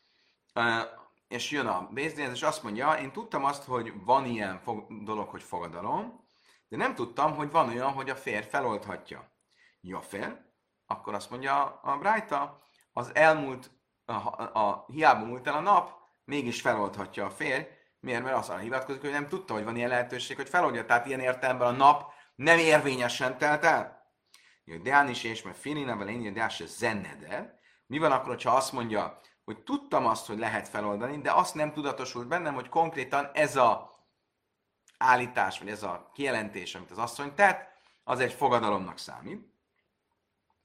e, 0.53 1.03
és 1.35 1.50
jön 1.50 1.67
a 1.67 1.88
Bézdénz, 1.93 2.33
és 2.33 2.43
azt 2.43 2.62
mondja, 2.62 2.93
én 2.93 3.12
tudtam 3.12 3.45
azt, 3.45 3.64
hogy 3.64 3.93
van 4.05 4.25
ilyen 4.25 4.59
fog- 4.59 5.05
dolog, 5.05 5.29
hogy 5.29 5.43
fogadalom, 5.43 6.29
de 6.69 6.76
nem 6.76 6.95
tudtam, 6.95 7.35
hogy 7.35 7.50
van 7.50 7.69
olyan, 7.69 7.93
hogy 7.93 8.11
a 8.11 8.17
férj 8.17 8.47
feloldhatja. 8.47 9.33
Jafer, 9.81 10.45
akkor 10.87 11.14
azt 11.14 11.31
mondja 11.31 11.81
a 11.83 11.99
Brájta, 11.99 12.62
az 12.93 13.14
elmúlt, 13.14 13.71
a, 14.05 14.12
a, 14.12 14.50
a, 14.53 14.85
hiába 14.88 15.25
múlt 15.25 15.47
el 15.47 15.55
a 15.55 15.61
nap, 15.61 15.93
mégis 16.25 16.61
feloldhatja 16.61 17.25
a 17.25 17.31
férj. 17.31 17.62
Miért? 18.00 18.23
Mert 18.23 18.37
azt 18.37 18.59
hivatkozik, 18.59 19.00
hogy 19.00 19.11
nem 19.11 19.29
tudta, 19.29 19.55
hogy 19.55 19.64
van 19.64 19.76
ilyen 19.76 19.88
lehetőség, 19.88 20.37
hogy 20.37 20.49
feloldja. 20.49 20.85
Tehát 20.85 21.07
ilyen 21.07 21.21
értelemben 21.21 21.69
a 21.69 21.76
nap 21.76 22.12
nem 22.35 22.59
érvényesen 22.59 23.38
telt 23.38 23.64
el. 23.64 24.12
Deán 24.83 25.09
is 25.09 25.25
és 25.25 25.43
mert 25.43 25.57
Finina, 25.57 25.97
vagy 25.97 26.09
én 26.09 26.33
Deán 26.33 26.49
se 26.49 26.67
zenneder. 26.67 27.55
Mi 27.87 27.99
van 27.99 28.12
akkor, 28.12 28.43
ha 28.43 28.50
azt 28.50 28.73
mondja, 28.73 29.21
hogy 29.45 29.63
tudtam 29.63 30.07
azt, 30.07 30.27
hogy 30.27 30.39
lehet 30.39 30.69
feloldani, 30.69 31.21
de 31.21 31.33
azt 31.33 31.55
nem 31.55 31.73
tudatosult 31.73 32.29
bennem, 32.29 32.55
hogy 32.55 32.69
konkrétan 32.69 33.31
ez 33.33 33.57
a 33.57 33.95
állítás, 34.99 35.59
vagy 35.59 35.69
ez 35.69 35.83
a 35.83 36.11
kijelentés, 36.13 36.75
amit 36.75 36.91
az 36.91 36.99
asszony 36.99 37.35
tett, 37.35 37.73
az 38.05 38.21
egy 38.21 38.33
fogadalomnak 38.33 38.99
számít. 38.99 39.53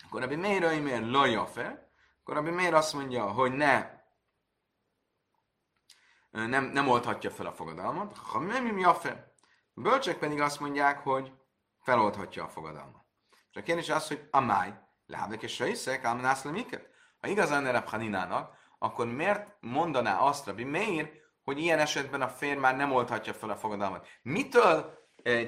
Akkor 0.06 0.22
Rabbi 0.22 0.36
Meir 0.36 0.82
miért 0.82 1.10
lajafe, 1.10 1.92
akkor 2.20 2.36
Rabbi 2.36 2.50
Meir 2.50 2.74
azt 2.74 2.94
mondja, 2.94 3.32
hogy 3.32 3.52
ne, 3.52 3.98
nem, 6.30 6.64
nem 6.64 6.88
oldhatja 6.88 7.32
fel 7.32 7.46
a 7.46 7.54
fogadalmat. 7.54 8.18
Ha 8.18 8.40
nem 8.40 8.78
jafe. 8.78 9.34
A 9.74 9.82
bölcsek 9.82 10.18
pedig 10.18 10.42
azt 10.42 10.60
mondják, 10.60 11.00
hogy 11.00 11.34
feloldhatja 11.80 12.44
a 12.44 12.50
fogadalmat. 12.50 13.06
És 13.52 13.56
a 13.56 13.64
kérdés 13.64 13.90
az, 13.90 14.08
hogy 14.08 14.28
a 14.32 14.40
máj, 14.40 14.74
lábek 15.06 15.42
és 15.42 15.60
rejszek, 15.60 16.04
ámnász 16.04 16.44
le 16.44 16.52
miket? 16.52 16.90
Ha 17.22 17.28
igazán 17.28 17.66
erre 17.66 17.84
Haninának, 17.86 18.58
akkor 18.80 19.08
miért 19.08 19.48
mondaná 19.60 20.20
azt 20.20 20.46
Rabbi 20.46 20.64
Meir, 20.64 21.12
hogy 21.44 21.60
ilyen 21.60 21.80
esetben 21.80 22.22
a 22.22 22.28
férj 22.28 22.60
már 22.60 22.76
nem 22.76 22.92
oldhatja 22.92 23.34
fel 23.34 23.50
a 23.50 23.56
fogadalmat? 23.56 24.08
Mitől 24.22 24.98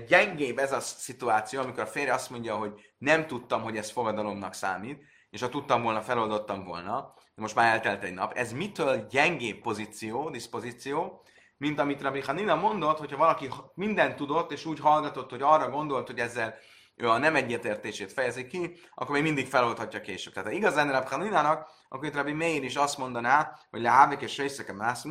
gyengébb 0.07 0.57
ez 0.57 0.71
a 0.71 0.79
szituáció, 0.79 1.61
amikor 1.61 1.83
a 1.83 1.85
férj 1.85 2.09
azt 2.09 2.29
mondja, 2.29 2.55
hogy 2.55 2.93
nem 2.97 3.27
tudtam, 3.27 3.61
hogy 3.61 3.77
ez 3.77 3.91
fogadalomnak 3.91 4.53
számít, 4.53 5.03
és 5.29 5.41
ha 5.41 5.49
tudtam 5.49 5.81
volna, 5.81 6.01
feloldottam 6.01 6.63
volna, 6.63 7.13
de 7.35 7.41
most 7.41 7.55
már 7.55 7.73
eltelt 7.73 8.03
egy 8.03 8.13
nap. 8.13 8.33
Ez 8.33 8.51
mitől 8.51 9.07
gyengébb 9.09 9.61
pozíció, 9.61 10.29
diszpozíció, 10.29 11.23
mint 11.57 11.79
amit 11.79 12.01
Rabbi 12.01 12.21
Hanina 12.21 12.55
mondott, 12.55 12.97
hogyha 12.97 13.17
valaki 13.17 13.49
mindent 13.73 14.15
tudott, 14.15 14.51
és 14.51 14.65
úgy 14.65 14.79
hallgatott, 14.79 15.29
hogy 15.29 15.41
arra 15.41 15.69
gondolt, 15.69 16.07
hogy 16.07 16.19
ezzel 16.19 16.55
ő 16.95 17.09
a 17.09 17.17
nem 17.17 17.35
egyetértését 17.35 18.11
fejezi 18.13 18.47
ki, 18.47 18.79
akkor 18.93 19.15
még 19.15 19.23
mindig 19.23 19.47
feloldhatja 19.47 20.01
később. 20.01 20.33
Tehát 20.33 20.49
ha 20.49 20.55
igazán 20.55 20.91
Rabbi 20.91 21.07
Haninának, 21.07 21.69
akkor 21.89 22.07
itt 22.07 22.15
Rabbi 22.15 22.33
Meir 22.33 22.63
is 22.63 22.75
azt 22.75 22.97
mondaná, 22.97 23.59
hogy 23.69 23.81
lehávik 23.81 24.21
és 24.21 24.37
részeken 24.37 24.75
más 24.75 25.03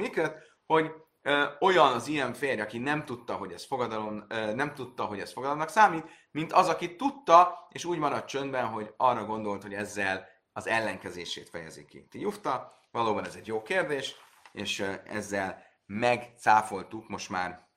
hogy 0.67 0.93
ö, 1.23 1.45
olyan 1.61 1.93
az 1.93 2.09
ilyen 2.09 2.35
férj, 2.35 2.61
aki 2.61 2.79
nem 2.79 3.05
tudta, 3.05 3.35
hogy 3.35 3.53
ez 3.53 3.67
fogadalom, 3.67 4.25
ö, 4.29 4.55
nem 4.55 4.75
tudta, 4.75 5.05
hogy 5.05 5.21
ez 5.21 5.33
fogadalomnak 5.33 5.69
számít, 5.69 6.05
mint 6.31 6.53
az, 6.53 6.69
aki 6.69 6.97
tudta, 6.97 7.67
és 7.69 7.85
úgy 7.85 7.99
maradt 7.99 8.29
csöndben, 8.29 8.67
hogy 8.67 8.95
arra 8.97 9.25
gondolt, 9.25 9.63
hogy 9.63 9.75
ezzel 9.75 10.29
az 10.53 10.67
ellenkezését 10.67 11.49
fejezi 11.49 11.85
ki. 11.85 12.07
Ti 12.11 12.21
jufta, 12.21 12.79
valóban 12.91 13.25
ez 13.25 13.35
egy 13.35 13.47
jó 13.47 13.63
kérdés, 13.63 14.15
és 14.53 14.85
ezzel 15.05 15.63
megcáfoltuk 15.87 17.09
most 17.09 17.29
már 17.31 17.69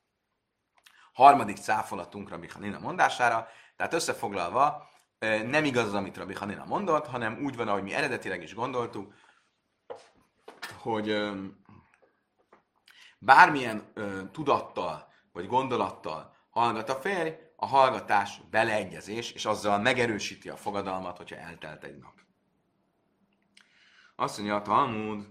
harmadik 1.12 1.56
cáfolatunk 1.56 2.28
Rabbi 2.28 2.48
Hanina 2.48 2.78
mondására, 2.78 3.48
tehát 3.76 3.92
összefoglalva, 3.92 4.88
nem 5.46 5.64
igaz 5.64 5.86
az, 5.86 5.94
amit 5.94 6.16
Rabbi 6.16 6.34
Hanina 6.34 6.64
mondott, 6.64 7.06
hanem 7.06 7.38
úgy 7.42 7.56
van, 7.56 7.68
ahogy 7.68 7.82
mi 7.82 7.94
eredetileg 7.94 8.42
is 8.42 8.54
gondoltuk, 8.54 9.14
hogy 10.78 11.30
bármilyen 13.18 13.92
tudattal 14.32 15.12
vagy 15.32 15.46
gondolattal 15.46 16.36
hallgat 16.50 16.88
a 16.88 16.94
férj, 16.94 17.30
a 17.56 17.66
hallgatás 17.66 18.40
beleegyezés, 18.50 19.32
és 19.32 19.44
azzal 19.44 19.78
megerősíti 19.78 20.48
a 20.48 20.56
fogadalmat, 20.56 21.16
hogyha 21.16 21.36
eltelt 21.36 21.84
egy 21.84 21.98
nap. 21.98 22.12
Azt 24.16 24.36
mondja 24.36 24.56
a 24.56 24.62
Talmud, 24.62 25.28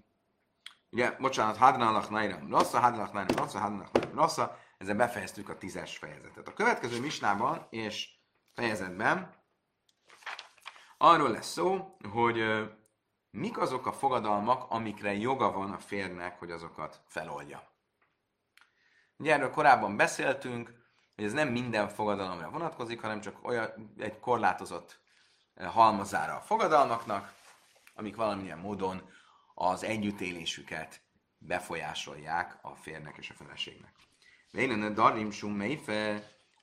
ugye, 0.90 1.16
bocsánat, 1.20 1.58
hadnalach 1.58 2.10
nairam 2.10 2.50
rassza, 2.50 2.80
hadnalach 2.80 3.14
nairam 3.14 3.36
rassza, 3.36 3.60
hadnalach 3.60 3.94
nairam 3.94 4.16
rassza, 4.16 4.58
ezzel 4.78 4.96
befejeztük 4.96 5.50
a 5.50 5.58
tízes 5.58 5.98
fejezetet. 5.98 6.48
A 6.48 6.54
következő 6.54 7.00
misnában 7.00 7.68
és 7.70 8.10
fejezetben 8.54 9.36
arról 10.98 11.30
lesz 11.30 11.52
szó, 11.52 11.98
hogy 12.12 12.44
mik 13.32 13.58
azok 13.58 13.86
a 13.86 13.94
fogadalmak, 13.94 14.72
amikre 14.72 15.14
joga 15.14 15.52
van 15.52 15.72
a 15.72 15.80
férnek, 15.80 16.40
hogy 16.40 16.52
azokat 16.52 17.02
feloldja. 17.08 17.64
Ugye 19.18 19.34
erről 19.34 19.50
korábban 19.50 19.98
beszéltünk, 19.98 20.74
hogy 21.16 21.26
ez 21.26 21.34
nem 21.34 21.48
minden 21.48 21.90
fogadalomra 21.90 22.50
vonatkozik, 22.50 23.02
hanem 23.02 23.22
csak 23.22 23.48
olyan, 23.48 23.94
egy 23.98 24.20
korlátozott 24.20 25.00
halmazára 25.56 26.36
a 26.36 26.42
fogadalmaknak, 26.42 27.34
amik 27.96 28.16
valamilyen 28.16 28.60
módon 28.60 29.10
az 29.54 29.84
együttélésüket 29.84 31.02
befolyásolják 31.38 32.58
a 32.62 32.76
férnek 32.76 33.18
és 33.18 33.30
a 33.30 33.34
feleségnek. 33.34 33.94
Vélene 34.52 34.90
darim 34.90 35.32
sum 35.32 35.52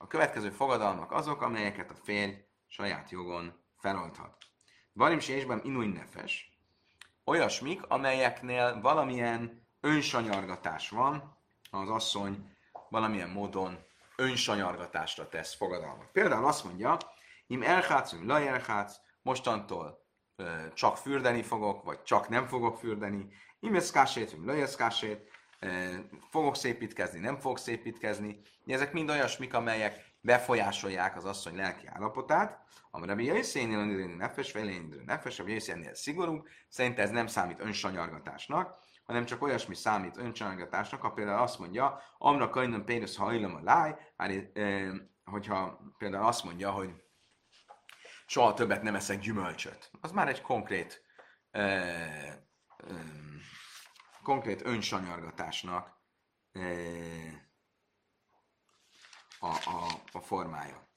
a 0.03 0.07
következő 0.07 0.51
fogadalmak 0.51 1.13
azok, 1.13 1.43
amelyeket 1.43 1.91
a 1.91 1.95
férj 1.95 2.33
saját 2.67 3.11
jogon 3.11 3.53
feloldhat. 3.77 4.37
Darim 4.95 5.19
sésben 5.19 5.61
inuin 5.65 5.91
nefes, 5.91 6.59
olyasmik, 7.25 7.83
amelyeknél 7.89 8.81
valamilyen 8.81 9.67
önsanyargatás 9.81 10.89
van, 10.89 11.37
az 11.71 11.89
asszony 11.89 12.57
valamilyen 12.89 13.29
módon 13.31 13.79
önsanyargatásra 14.17 15.29
tesz 15.29 15.55
fogadalmat. 15.55 16.11
Például 16.13 16.47
azt 16.47 16.65
mondja, 16.65 16.97
im 17.47 17.63
elhátsz, 17.63 18.13
im 18.13 18.27
lajelhátsz, 18.27 19.01
mostantól 19.23 20.05
ö, 20.37 20.73
csak 20.75 20.97
fürdeni 20.97 21.43
fogok, 21.43 21.83
vagy 21.83 22.03
csak 22.03 22.29
nem 22.29 22.47
fogok 22.47 22.79
fürdeni, 22.79 23.29
im 23.61 23.75
eszkásét, 23.75 24.33
im 24.33 24.47
lajeszkásét, 24.47 25.31
fogok 26.31 26.57
szépítkezni, 26.57 27.19
nem 27.19 27.37
fogok 27.37 27.59
szépítkezni. 27.59 28.41
Ezek 28.67 28.93
mind 28.93 29.11
olyasmik, 29.11 29.55
amelyek 29.55 30.05
befolyásolják 30.21 31.17
az 31.17 31.25
asszony 31.25 31.57
lelki 31.57 31.87
állapotát. 31.87 32.59
Amire 32.91 33.15
mi 33.15 33.25
jöjszénél 33.25 33.79
a 33.79 34.17
nefes, 34.17 34.53
vagy 34.53 34.89
nefes, 35.07 35.37
vagy 35.37 35.49
jöjszénél 35.49 35.95
szigorú, 35.95 36.45
szerint 36.69 36.99
ez 36.99 37.11
nem 37.11 37.27
számít 37.27 37.61
önsanyargatásnak 37.61 38.79
hanem 39.11 39.25
csak 39.25 39.43
olyasmi 39.43 39.75
számít 39.75 40.17
öncsangatásnak, 40.17 41.01
ha 41.01 41.11
például 41.11 41.43
azt 41.43 41.59
mondja, 41.59 42.03
Amra 42.19 42.51
kajnön 42.51 42.85
pénz 42.85 43.17
hajlom 43.17 43.55
a 43.55 43.61
láj, 43.63 43.97
hogyha 45.25 45.81
például 45.99 46.27
azt 46.27 46.45
mondja, 46.45 46.71
hogy 46.71 46.95
soha 48.27 48.55
többet 48.55 48.83
nem 48.83 48.95
eszek 48.95 49.19
gyümölcsöt. 49.19 49.91
Az 50.01 50.13
már 50.13 50.29
egy 50.29 50.41
konkrét, 50.41 51.03
konkrét 54.31 54.67
önsanyargatásnak 54.67 55.97
e, 56.53 56.61
a, 59.39 59.47
a, 59.47 59.87
a 60.13 60.21
formája. 60.21 60.89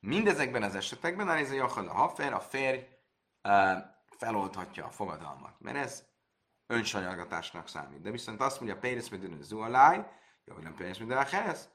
Mindezekben 0.00 0.62
az 0.62 0.74
esetekben 0.74 1.28
a 1.28 1.34
Réza 1.34 1.64
a 1.64 1.92
Hafer, 1.92 2.32
a 2.32 2.40
férj 2.40 2.86
e, 3.42 4.04
feloldhatja 4.16 4.86
a 4.86 4.90
fogadalmat, 4.90 5.60
mert 5.60 5.76
ez 5.76 6.04
önsanyargatásnak 6.66 7.68
számít. 7.68 8.00
De 8.00 8.10
viszont 8.10 8.40
azt 8.40 8.60
mondja, 8.60 8.78
Péris 8.78 9.08
Medina 9.08 9.42
Zualáj, 9.42 10.06
jó, 10.44 10.56
nem 10.56 10.74
Péris 10.74 10.98
Medina 10.98 11.24
Hez, 11.24 11.68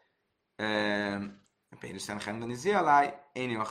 Péris 1.79 2.05
Medina 2.05 2.53
Zualáj, 2.53 3.23
én 3.33 3.49
jó, 3.49 3.61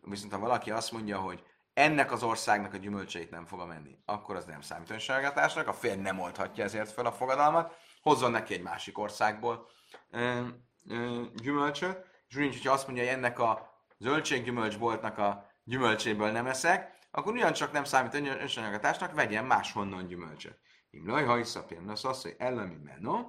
Viszont 0.00 0.32
ha 0.32 0.38
valaki 0.38 0.70
azt 0.70 0.92
mondja, 0.92 1.20
hogy 1.20 1.44
ennek 1.74 2.12
az 2.12 2.22
országnak 2.22 2.74
a 2.74 2.76
gyümölcseit 2.76 3.30
nem 3.30 3.46
fogom 3.46 3.70
enni, 3.70 3.98
akkor 4.04 4.36
az 4.36 4.44
nem 4.44 4.60
számít 4.60 4.90
önsajátásnak, 4.90 5.68
a 5.68 5.72
férj 5.72 6.00
nem 6.00 6.18
oldhatja 6.18 6.64
ezért 6.64 6.92
fel 6.92 7.06
a 7.06 7.12
fogadalmat, 7.12 7.76
hozzon 8.02 8.30
neki 8.30 8.54
egy 8.54 8.62
másik 8.62 8.98
országból 8.98 9.70
ö, 10.10 10.46
ö, 10.88 11.22
gyümölcsöt, 11.34 12.06
és 12.28 12.36
úgy, 12.36 12.52
hogyha 12.52 12.72
azt 12.72 12.86
mondja, 12.86 13.04
hogy 13.04 13.12
ennek 13.12 13.38
a 13.38 13.82
zöldséggyümölcsboltnak 13.98 15.18
a 15.18 15.50
gyümölcséből 15.64 16.30
nem 16.30 16.46
eszek, 16.46 16.98
akkor 17.10 17.32
ugyancsak 17.32 17.72
nem 17.72 17.84
számít 17.84 18.14
önsanyaggatásnak, 18.14 19.14
vegyen 19.14 19.44
máshonnan 19.44 20.06
gyümölcsöt. 20.06 20.58
Imlaj, 20.90 21.24
ha 21.24 21.38
iszapján, 21.38 21.88
az 21.88 22.04
az, 22.04 22.22
hogy 22.22 22.34
ellemi 22.38 22.76
menno, 22.84 23.26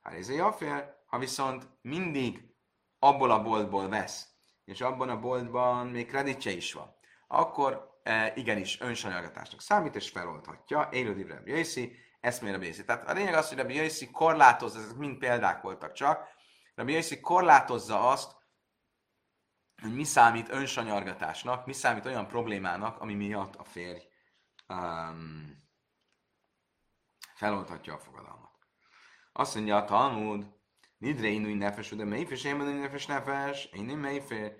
hát 0.00 0.94
ha 1.06 1.18
viszont 1.18 1.68
mindig 1.82 2.54
abból 2.98 3.30
a 3.30 3.42
boltból 3.42 3.88
vesz, 3.88 4.28
és 4.64 4.80
abban 4.80 5.08
a 5.08 5.20
boltban 5.20 5.86
még 5.86 6.06
kreditje 6.06 6.50
is 6.50 6.72
van, 6.72 6.93
akkor 7.26 7.98
e, 8.02 8.32
igenis 8.36 8.80
önsanyargatásnak 8.80 9.60
számít, 9.60 9.94
és 9.94 10.10
feloldhatja. 10.10 10.88
Élődi 10.92 11.22
Rabbi 11.22 11.50
Jöjszi, 11.50 11.96
eszmére 12.20 12.56
Jöjszi. 12.56 12.84
Tehát 12.84 13.08
a 13.08 13.12
lényeg 13.12 13.34
az, 13.34 13.48
hogy 13.48 13.58
Rabbi 13.58 13.74
Jöjszi 13.74 14.10
korlátozza, 14.10 14.78
ezek 14.78 14.96
mind 14.96 15.18
példák 15.18 15.62
voltak 15.62 15.92
csak, 15.92 16.28
Rabbi 16.74 16.92
Jöjszi 16.92 17.20
korlátozza 17.20 18.08
azt, 18.08 18.32
hogy 19.82 19.94
mi 19.94 20.04
számít 20.04 20.48
önsanyargatásnak, 20.48 21.66
mi 21.66 21.72
számít 21.72 22.06
olyan 22.06 22.26
problémának, 22.26 23.00
ami 23.00 23.14
miatt 23.14 23.56
a 23.56 23.64
férj 23.64 24.00
um, 24.68 25.62
feloldhatja 27.34 27.94
a 27.94 27.98
fogadalmat. 27.98 28.52
Azt 29.32 29.54
mondja 29.54 29.76
a 29.76 29.84
Talmud, 29.84 30.52
Nidre 30.98 31.28
inúj 31.28 31.54
nefes, 31.54 31.88
de 31.88 32.04
melyfes, 32.04 32.44
én 32.44 32.56
nefes 32.56 33.06
nefes, 33.06 33.64
én 33.64 33.84
nem 33.84 33.98
melyfé. 33.98 34.52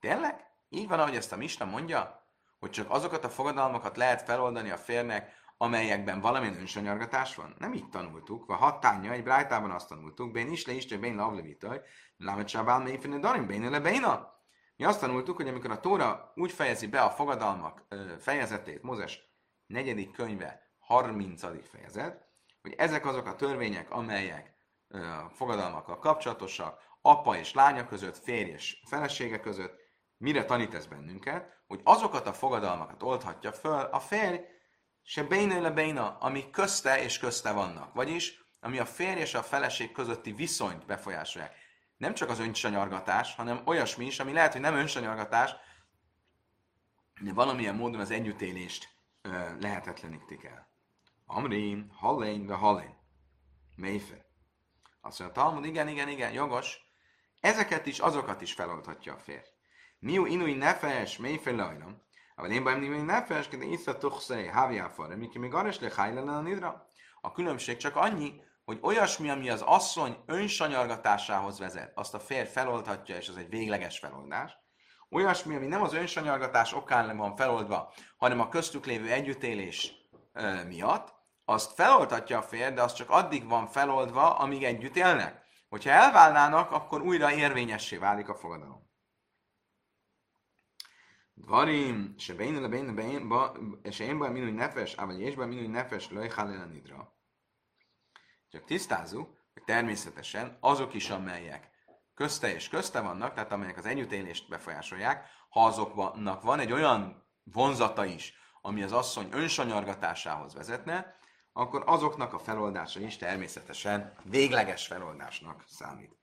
Tényleg? 0.00 0.45
Így 0.68 0.88
van, 0.88 1.00
ahogy 1.00 1.16
ezt 1.16 1.32
a 1.32 1.36
Misna 1.36 1.64
mondja, 1.64 2.28
hogy 2.58 2.70
csak 2.70 2.90
azokat 2.90 3.24
a 3.24 3.28
fogadalmakat 3.28 3.96
lehet 3.96 4.22
feloldani 4.22 4.70
a 4.70 4.76
férnek, 4.76 5.44
amelyekben 5.56 6.20
valamilyen 6.20 6.58
önsanyargatás 6.58 7.34
van? 7.34 7.54
Nem 7.58 7.72
így 7.72 7.88
tanultuk. 7.88 8.50
A 8.50 8.54
hatánya, 8.54 9.12
egy 9.12 9.22
brájtában 9.22 9.70
azt 9.70 9.88
tanultuk, 9.88 10.32
bén 10.32 10.50
is 10.50 10.66
le 10.66 10.72
is, 10.72 10.86
bén 10.86 11.16
lavlevitaj, 11.16 11.80
lámet 12.16 12.48
sábál 12.48 12.80
mélyféne 12.80 13.18
darim, 13.18 13.46
bén 13.46 13.70
le 13.70 13.80
béna. 13.80 14.34
Mi 14.76 14.84
azt 14.84 15.00
tanultuk, 15.00 15.36
hogy 15.36 15.48
amikor 15.48 15.70
a 15.70 15.80
Tóra 15.80 16.32
úgy 16.34 16.52
fejezi 16.52 16.86
be 16.86 17.00
a 17.00 17.10
fogadalmak 17.10 17.86
fejezetét, 18.18 18.82
Mózes 18.82 19.20
negyedik 19.66 20.12
könyve, 20.12 20.62
30. 20.78 21.68
fejezet, 21.68 22.28
hogy 22.62 22.74
ezek 22.76 23.06
azok 23.06 23.26
a 23.26 23.34
törvények, 23.34 23.90
amelyek 23.90 24.54
fogadalmakkal 25.30 25.98
kapcsolatosak, 25.98 26.80
apa 27.02 27.36
és 27.36 27.54
lánya 27.54 27.86
között, 27.86 28.18
férj 28.18 28.50
és 28.50 28.82
felesége 28.88 29.40
között, 29.40 29.85
mire 30.18 30.44
tanít 30.44 30.74
ez 30.74 30.86
bennünket, 30.86 31.62
hogy 31.66 31.80
azokat 31.84 32.26
a 32.26 32.32
fogadalmakat 32.32 33.02
oldhatja 33.02 33.52
föl 33.52 33.80
a 33.80 34.00
férj, 34.00 34.36
se 35.02 35.22
béna 35.22 35.60
le 35.60 35.70
béna, 35.70 36.18
ami 36.18 36.50
közte 36.50 37.02
és 37.02 37.18
közte 37.18 37.52
vannak. 37.52 37.94
Vagyis, 37.94 38.44
ami 38.60 38.78
a 38.78 38.84
férj 38.84 39.20
és 39.20 39.34
a 39.34 39.42
feleség 39.42 39.92
közötti 39.92 40.32
viszonyt 40.32 40.86
befolyásolják. 40.86 41.56
Nem 41.96 42.14
csak 42.14 42.28
az 42.28 42.38
önsanyargatás, 42.38 43.34
hanem 43.34 43.62
olyasmi 43.64 44.06
is, 44.06 44.20
ami 44.20 44.32
lehet, 44.32 44.52
hogy 44.52 44.60
nem 44.60 44.74
önsanyargatás, 44.74 45.54
de 47.20 47.32
valamilyen 47.32 47.74
módon 47.74 48.00
az 48.00 48.10
együttélést 48.10 48.88
ö, 49.22 49.58
lehetetlenítik 49.60 50.44
el. 50.44 50.68
Amrin, 51.26 51.90
Hallén, 51.94 52.46
de 52.46 52.54
Hallén. 52.54 52.96
Méfer. 53.76 54.24
Azt 55.00 55.18
mondja, 55.18 55.42
Talmud, 55.42 55.64
igen, 55.64 55.88
igen, 55.88 56.08
igen, 56.08 56.32
jogos. 56.32 56.78
Ezeket 57.40 57.86
is, 57.86 57.98
azokat 57.98 58.40
is 58.40 58.52
feloldhatja 58.52 59.14
a 59.14 59.18
férj. 59.18 59.55
Miu 59.98 60.26
inui 60.26 60.54
nefes, 60.54 61.16
mélyfej 61.16 61.54
lajlam. 61.54 62.04
Ával 62.34 62.50
én 62.50 62.64
bajom 62.64 62.80
nimi 62.80 63.00
nefes, 63.00 63.48
de 63.48 63.64
isza 63.64 63.98
tuxei, 63.98 64.46
hávjáfar, 64.46 65.16
miki 65.16 65.38
még 65.38 65.54
arra 65.54 65.68
is 65.68 65.78
lehajlelen 65.78 66.34
a 66.34 66.40
nidra. 66.40 66.88
A 67.20 67.32
különbség 67.32 67.76
csak 67.76 67.96
annyi, 67.96 68.40
hogy 68.64 68.78
olyasmi, 68.82 69.30
ami 69.30 69.50
az 69.50 69.62
asszony 69.62 70.16
önsanyargatásához 70.26 71.58
vezet, 71.58 71.92
azt 71.94 72.14
a 72.14 72.20
férj 72.20 72.48
feloldhatja, 72.48 73.16
és 73.16 73.28
az 73.28 73.36
egy 73.36 73.48
végleges 73.48 73.98
feloldás. 73.98 74.58
Olyasmi, 75.10 75.56
ami 75.56 75.66
nem 75.66 75.82
az 75.82 75.92
önsanyargatás 75.92 76.72
okán 76.72 77.16
van 77.16 77.36
feloldva, 77.36 77.92
hanem 78.16 78.40
a 78.40 78.48
köztük 78.48 78.86
lévő 78.86 79.10
együttélés 79.10 79.92
ö, 80.32 80.64
miatt, 80.64 81.14
azt 81.44 81.74
feloldhatja 81.74 82.38
a 82.38 82.42
férj, 82.42 82.74
de 82.74 82.82
az 82.82 82.92
csak 82.92 83.10
addig 83.10 83.48
van 83.48 83.66
feloldva, 83.66 84.34
amíg 84.34 84.64
együtt 84.64 84.96
élnek. 84.96 85.44
Hogyha 85.68 85.90
elválnának, 85.90 86.70
akkor 86.70 87.02
újra 87.02 87.32
érvényessé 87.32 87.96
válik 87.96 88.28
a 88.28 88.34
fogadalom. 88.34 88.85
דברים 91.37 92.13
שבינו 92.17 92.61
לבין 92.61 92.97
שאין 93.91 94.19
בהם 94.19 94.33
מינוי 94.33 94.51
נפש, 94.51 94.95
אבל 94.95 95.21
יש 95.21 95.35
בהם 95.35 95.49
מינוי 95.49 95.67
נפש, 95.67 96.11
לא 96.11 96.21
יחל 96.21 96.47
אלא 96.47 96.65
נדרה. 96.65 97.03
Csak 98.51 98.65
tisztázzuk, 98.65 99.29
hogy 99.53 99.63
természetesen 99.63 100.57
azok 100.59 100.93
is, 100.93 101.09
amelyek 101.09 101.69
közte 102.13 102.53
és 102.53 102.69
közte 102.69 103.01
vannak, 103.01 103.33
tehát 103.33 103.51
amelyek 103.51 103.77
az 103.77 103.85
együttélést 103.85 104.49
befolyásolják, 104.49 105.29
ha 105.49 105.65
azoknak 105.65 106.41
van 106.41 106.59
egy 106.59 106.71
olyan 106.71 107.27
vonzata 107.43 108.05
is, 108.05 108.33
ami 108.61 108.83
az 108.83 108.91
asszony 108.91 109.27
önsanyargatásához 109.31 110.53
vezetne, 110.53 111.15
akkor 111.53 111.83
azoknak 111.85 112.33
a 112.33 112.39
feloldása 112.39 112.99
is 112.99 113.17
természetesen 113.17 114.13
végleges 114.23 114.87
feloldásnak 114.87 115.63
számít. 115.67 116.17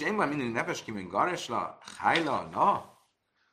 Én 0.00 0.16
van 0.16 0.28
mindig 0.28 0.52
neves 0.52 0.82
ki, 0.82 0.90
mint 0.90 1.10
garesla, 1.10 1.78
hájla, 1.98 2.42
na? 2.42 2.98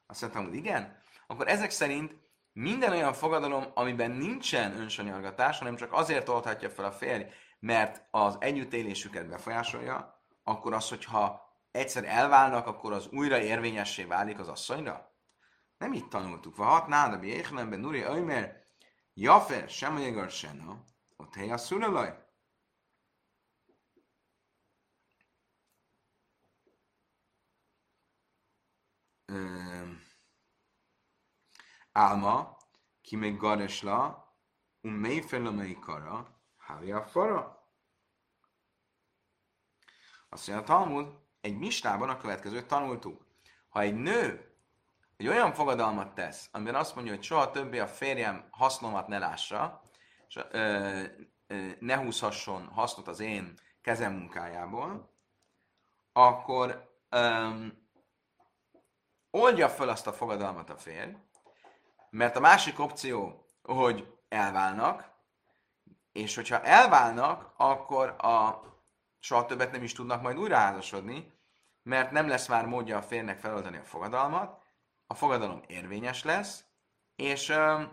Azt 0.07 0.21
mondtam, 0.21 0.43
hogy 0.43 0.55
igen. 0.55 1.01
Akkor 1.27 1.47
ezek 1.47 1.69
szerint 1.69 2.15
minden 2.53 2.91
olyan 2.91 3.13
fogadalom, 3.13 3.65
amiben 3.73 4.11
nincsen 4.11 4.79
önsanyargatás, 4.79 5.57
hanem 5.59 5.75
csak 5.75 5.93
azért 5.93 6.29
oldhatja 6.29 6.69
fel 6.69 6.85
a 6.85 6.91
férj, 6.91 7.23
mert 7.59 8.07
az 8.11 8.37
együttélésüket 8.39 9.27
befolyásolja, 9.27 10.21
akkor 10.43 10.73
az, 10.73 10.89
hogyha 10.89 11.41
egyszer 11.71 12.03
elválnak, 12.03 12.67
akkor 12.67 12.93
az 12.93 13.07
újra 13.11 13.39
érvényessé 13.39 14.03
válik 14.03 14.39
az 14.39 14.47
asszonyra? 14.47 15.11
Nem 15.77 15.93
itt 15.93 16.09
tanultuk. 16.09 16.55
Vahat 16.55 16.87
náda 16.87 17.17
bi 17.17 17.27
éhlemben 17.27 17.79
nuri 17.79 18.01
öjmer, 18.01 18.65
jafer, 19.13 19.69
sem 19.69 19.95
a 19.95 19.99
jegar 19.99 20.29
sena, 20.29 20.83
ott 21.17 21.35
hely 21.35 21.51
a 21.51 21.57
szülelaj. 21.57 22.26
Álma, 31.91 32.57
ki 33.01 33.15
még 33.15 33.37
garesla, 33.37 34.27
un 34.81 34.91
mely 34.91 35.19
fel 35.19 35.79
kara, 35.79 36.41
a 36.91 37.01
fara. 37.01 37.65
Azt 40.29 40.47
mondja 40.47 40.65
a 40.65 40.67
Talmud, 40.67 41.13
egy 41.41 41.57
mistában 41.57 42.09
a 42.09 42.17
következőt 42.17 42.67
tanultuk. 42.67 43.25
Ha 43.69 43.81
egy 43.81 43.95
nő 43.95 44.55
egy 45.17 45.27
olyan 45.27 45.53
fogadalmat 45.53 46.13
tesz, 46.13 46.49
amiben 46.51 46.75
azt 46.75 46.95
mondja, 46.95 47.13
hogy 47.13 47.23
soha 47.23 47.51
többé 47.51 47.79
a 47.79 47.87
férjem 47.87 48.47
hasznomat 48.49 49.07
ne 49.07 49.17
lássa, 49.17 49.81
és 50.27 50.35
ö, 50.51 51.03
ö, 51.47 51.69
ne 51.79 51.97
húzhasson 51.97 52.67
hasznot 52.67 53.07
az 53.07 53.19
én 53.19 53.53
kezem 53.81 54.13
munkájából, 54.13 55.13
akkor 56.11 56.95
ö, 57.09 57.49
oldja 59.37 59.69
fel 59.69 59.89
azt 59.89 60.07
a 60.07 60.13
fogadalmat 60.13 60.69
a 60.69 60.77
férj, 60.77 61.11
mert 62.09 62.35
a 62.35 62.39
másik 62.39 62.79
opció, 62.79 63.45
hogy 63.61 64.17
elválnak, 64.29 65.15
és 66.11 66.35
hogyha 66.35 66.61
elválnak, 66.61 67.53
akkor 67.57 68.09
a 68.09 68.61
soha 69.19 69.45
többet 69.45 69.71
nem 69.71 69.83
is 69.83 69.93
tudnak 69.93 70.21
majd 70.21 70.37
újraházasodni, 70.37 71.33
mert 71.83 72.11
nem 72.11 72.27
lesz 72.27 72.47
már 72.47 72.65
módja 72.65 72.97
a 72.97 73.01
férnek 73.01 73.39
feloldani 73.39 73.77
a 73.77 73.83
fogadalmat, 73.83 74.61
a 75.07 75.13
fogadalom 75.13 75.61
érvényes 75.67 76.23
lesz, 76.23 76.63
és 77.15 77.49
ö, 77.49 77.83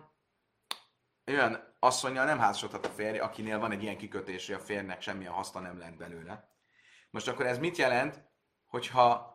olyan 1.27 1.77
asszonyjal 1.79 2.25
nem 2.25 2.39
házasodhat 2.39 2.87
a 2.87 2.89
férj, 2.89 3.19
akinél 3.19 3.59
van 3.59 3.73
egy 3.73 3.83
ilyen 3.83 3.97
kikötés, 3.97 4.47
hogy 4.47 4.55
a 4.55 4.59
férnek 4.59 5.01
semmilyen 5.01 5.33
haszna 5.33 5.61
nem 5.61 5.79
lehet 5.79 5.97
belőle. 5.97 6.49
Most 7.11 7.29
akkor 7.29 7.47
ez 7.47 7.59
mit 7.59 7.77
jelent, 7.77 8.23
hogyha 8.67 9.35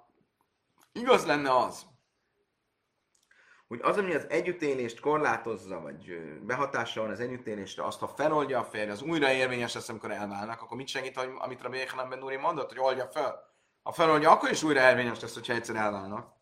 igaz 0.91 1.25
lenne 1.25 1.55
az, 1.57 1.85
hogy 3.69 3.79
az, 3.81 3.97
ami 3.97 4.13
az 4.13 4.29
együttélést 4.29 4.99
korlátozza, 4.99 5.79
vagy 5.79 6.19
behatása 6.41 7.01
van 7.01 7.09
az 7.09 7.19
együttélésre, 7.19 7.83
azt 7.83 7.99
ha 7.99 8.07
feloldja 8.07 8.59
a 8.59 8.63
férj, 8.63 8.89
az 8.89 9.01
újra 9.01 9.31
érvényes 9.31 9.73
lesz, 9.73 9.89
amikor 9.89 10.11
elválnak, 10.11 10.61
akkor 10.61 10.77
mit 10.77 10.87
segít, 10.87 11.17
amit 11.17 11.61
Rabbi 11.61 11.77
Yechanan 11.77 12.09
Ben 12.09 12.19
Nuri 12.19 12.35
mondott, 12.35 12.69
hogy 12.69 12.79
oldja 12.79 13.07
fel? 13.07 13.53
Ha 13.83 13.91
feloldja, 13.91 14.31
akkor 14.31 14.49
is 14.49 14.63
újra 14.63 14.89
érvényes 14.89 15.19
lesz, 15.19 15.33
hogyha 15.33 15.53
egyszer 15.53 15.75
elválnak. 15.75 16.33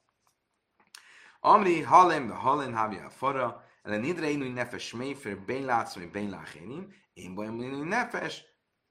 Amri 1.40 1.82
halem 1.82 2.28
be 2.28 2.34
halen 2.34 2.76
havja 2.76 3.10
fara, 3.10 3.64
ele 3.84 3.98
nidre 3.98 4.30
inui 4.30 4.50
nefes 4.50 4.94
méfer, 4.94 5.38
bén 5.38 5.66
látszmai, 5.66 6.06
bén 6.06 6.30
láchénim, 6.30 6.94
én 7.14 7.36
bajom 7.36 7.62
inui 7.62 7.88
nefes, 7.88 8.44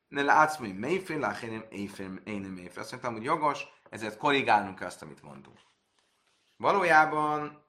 ne 0.09 0.22
látszmai 0.22 0.72
méfer, 0.72 1.18
láchénim, 1.18 1.64
én 2.25 2.40
méfer. 2.40 2.79
Azt 2.79 2.90
mondtam, 2.90 3.12
hogy 3.12 3.25
jogos, 3.25 3.66
ezért 3.90 4.16
korrigálnunk 4.16 4.81
azt, 4.81 5.03
amit 5.03 5.22
mondunk. 5.22 5.59
Valójában 6.57 7.65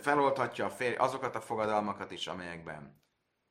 feloldhatja 0.00 0.64
a 0.64 0.70
férj 0.70 0.94
azokat 0.94 1.36
a 1.36 1.40
fogadalmakat 1.40 2.10
is, 2.10 2.26
amelyekben 2.26 3.02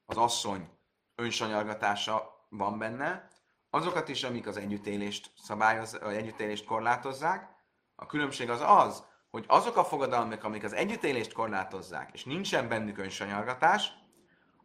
az 0.06 0.18
asszony 0.18 0.70
önsanyargatása 1.16 2.46
van 2.50 2.78
benne, 2.78 3.30
azokat 3.70 4.10
is, 4.10 4.24
amik 4.24 4.48
az 4.48 4.58
együttélést 4.58 5.32
szabályoz, 5.38 6.00
vagy 6.02 6.16
együttélést 6.16 6.66
korlátozzák. 6.66 7.50
A 7.96 8.06
különbség 8.06 8.50
az 8.50 8.62
az, 8.66 9.04
hogy 9.30 9.46
azok 9.48 9.78
a 9.78 9.84
fogadalmak, 9.84 10.44
amik 10.44 10.64
az 10.64 10.74
együttélést 10.74 11.34
korlátozzák, 11.34 12.10
és 12.14 12.24
nincsen 12.24 12.68
bennük 12.68 12.98
önsanyargatás, 12.98 13.94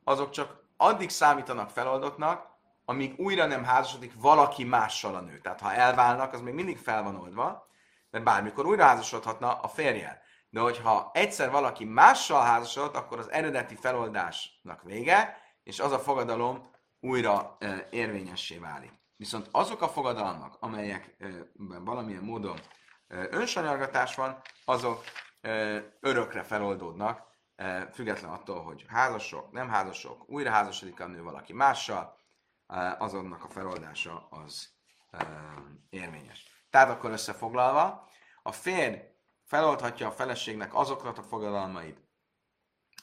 azok 0.05 0.31
csak 0.31 0.64
addig 0.77 1.11
számítanak 1.11 1.71
feloldottnak, 1.71 2.55
amíg 2.85 3.19
újra 3.19 3.47
nem 3.47 3.64
házasodik 3.64 4.12
valaki 4.21 4.64
mással 4.64 5.14
a 5.14 5.21
nő. 5.21 5.40
Tehát 5.40 5.61
ha 5.61 5.73
elválnak, 5.73 6.33
az 6.33 6.40
még 6.40 6.55
mindig 6.55 6.79
fel 6.79 7.03
van 7.03 7.16
oldva, 7.16 7.69
mert 8.11 8.25
bármikor 8.25 8.66
újra 8.66 8.85
házasodhatna 8.85 9.61
a 9.61 9.69
férjel. 9.69 10.25
De 10.57 10.62
hogyha 10.62 11.11
egyszer 11.14 11.51
valaki 11.51 11.85
mással 11.85 12.42
házasodott, 12.42 12.97
akkor 12.97 13.19
az 13.19 13.31
eredeti 13.31 13.75
feloldásnak 13.75 14.83
vége, 14.83 15.42
és 15.62 15.81
az 15.81 15.92
a 15.92 15.99
fogadalom 15.99 16.71
újra 17.01 17.57
érvényessé 17.90 18.59
válik. 18.59 18.92
Viszont 19.16 19.49
azok 19.51 19.83
a 19.83 19.88
fogadalmak, 19.88 20.57
amelyekben 20.61 21.85
valamilyen 21.85 22.23
módon 22.23 22.61
önsanyargatás 23.09 24.14
van, 24.14 24.40
azok 24.64 25.05
örökre 26.01 26.42
feloldódnak, 26.42 27.23
független 27.92 28.31
attól, 28.31 28.62
hogy 28.62 28.85
házasok, 28.88 29.53
nem 29.53 29.69
házasok, 29.69 30.29
újra 30.29 30.51
házasodik 30.51 31.01
a 31.01 31.07
nő 31.07 31.23
valaki 31.23 31.53
mással, 31.53 32.19
azonnak 32.99 33.45
a 33.45 33.49
feloldása 33.49 34.27
az 34.31 34.69
érvényes. 35.88 36.66
Tehát 36.71 36.90
akkor 36.90 37.11
összefoglalva, 37.11 38.09
A 38.42 38.53
férj 38.53 38.97
feloldhatja 39.46 40.06
a 40.06 40.12
feleségnek 40.12 40.74
azokat 40.74 41.18
a 41.18 41.22
fogadalmait, 41.22 42.00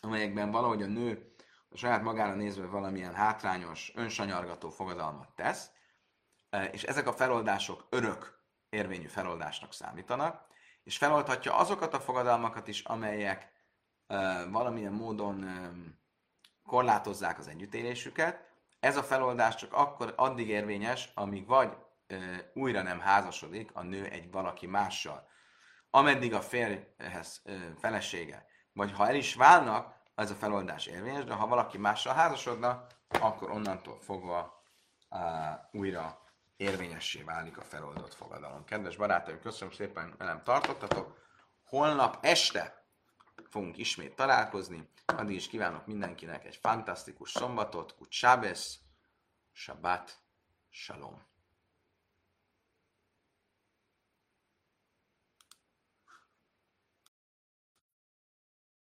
amelyekben 0.02 0.52
valahogy 0.52 0.82
a 0.82 0.88
nő 0.88 1.34
a 1.70 1.78
saját 1.78 2.04
magára 2.04 2.34
nézve 2.34 2.66
valamilyen 2.66 3.14
hátrányos, 3.14 3.92
önsanyargató 3.96 4.70
fogadalmat 4.70 5.36
tesz, 5.36 5.70
e, 6.50 6.66
és 6.66 6.84
ezek 6.84 7.08
a 7.08 7.14
feloldások 7.14 7.88
örök 7.90 8.40
érvényű 8.70 9.08
feloldásnak 9.08 9.74
számítanak, 9.74 10.46
és 10.84 10.98
feloldhatja 10.98 11.56
azokat 11.56 11.94
a 11.94 12.00
fogadalmakat 12.00 12.68
is, 12.68 12.82
amelyek 12.82 13.52
e, 14.08 14.46
valamilyen 14.46 14.94
módon 14.94 15.44
e, 15.44 15.72
korlátozzák 16.66 17.40
az 17.40 17.48
együttélésüket. 17.48 18.52
Ez 18.80 18.98
a 18.98 19.04
feloldás 19.04 19.56
csak 19.56 19.74
akkor 19.74 20.14
addig 20.18 20.48
érvényes, 20.48 21.10
amíg 21.14 21.48
vagy 21.48 21.78
újra 22.54 22.82
nem 22.82 23.00
házasodik 23.00 23.70
a 23.74 23.82
nő 23.82 24.06
egy 24.06 24.32
valaki 24.32 24.68
mással, 24.68 25.28
ameddig 25.96 26.34
a 26.34 26.42
férjhez 26.42 27.42
felesége, 27.78 28.46
vagy 28.72 28.92
ha 28.92 29.08
el 29.08 29.16
is 29.16 29.36
válnak, 29.36 30.02
ez 30.16 30.32
a 30.32 30.36
feloldás 30.36 30.86
érvényes, 30.86 31.24
de 31.24 31.34
ha 31.34 31.48
valaki 31.48 31.78
mással 31.78 32.14
házasodna, 32.14 32.86
akkor 33.08 33.52
onnantól 33.52 34.00
fogva 34.00 34.64
uh, 35.10 35.20
újra 35.72 36.22
érvényessé 36.56 37.22
válik 37.22 37.58
a 37.58 37.64
feloldott 37.64 38.14
fogadalom. 38.14 38.64
Kedves 38.66 38.96
barátaim, 38.96 39.40
köszönöm 39.40 39.74
szépen, 39.74 40.16
velem 40.18 40.44
tartottatok. 40.44 41.18
Holnap 41.64 42.18
este 42.22 42.86
fogunk 43.50 43.78
ismét 43.78 44.16
találkozni. 44.16 44.90
Addig 45.06 45.36
is 45.36 45.48
kívánok 45.48 45.86
mindenkinek 45.86 46.46
egy 46.46 46.56
fantasztikus 46.56 47.32
szombatot, 47.32 47.96
Kucsabesz, 47.96 48.80
Shabbat, 49.52 50.18
Shalom. 50.70 51.33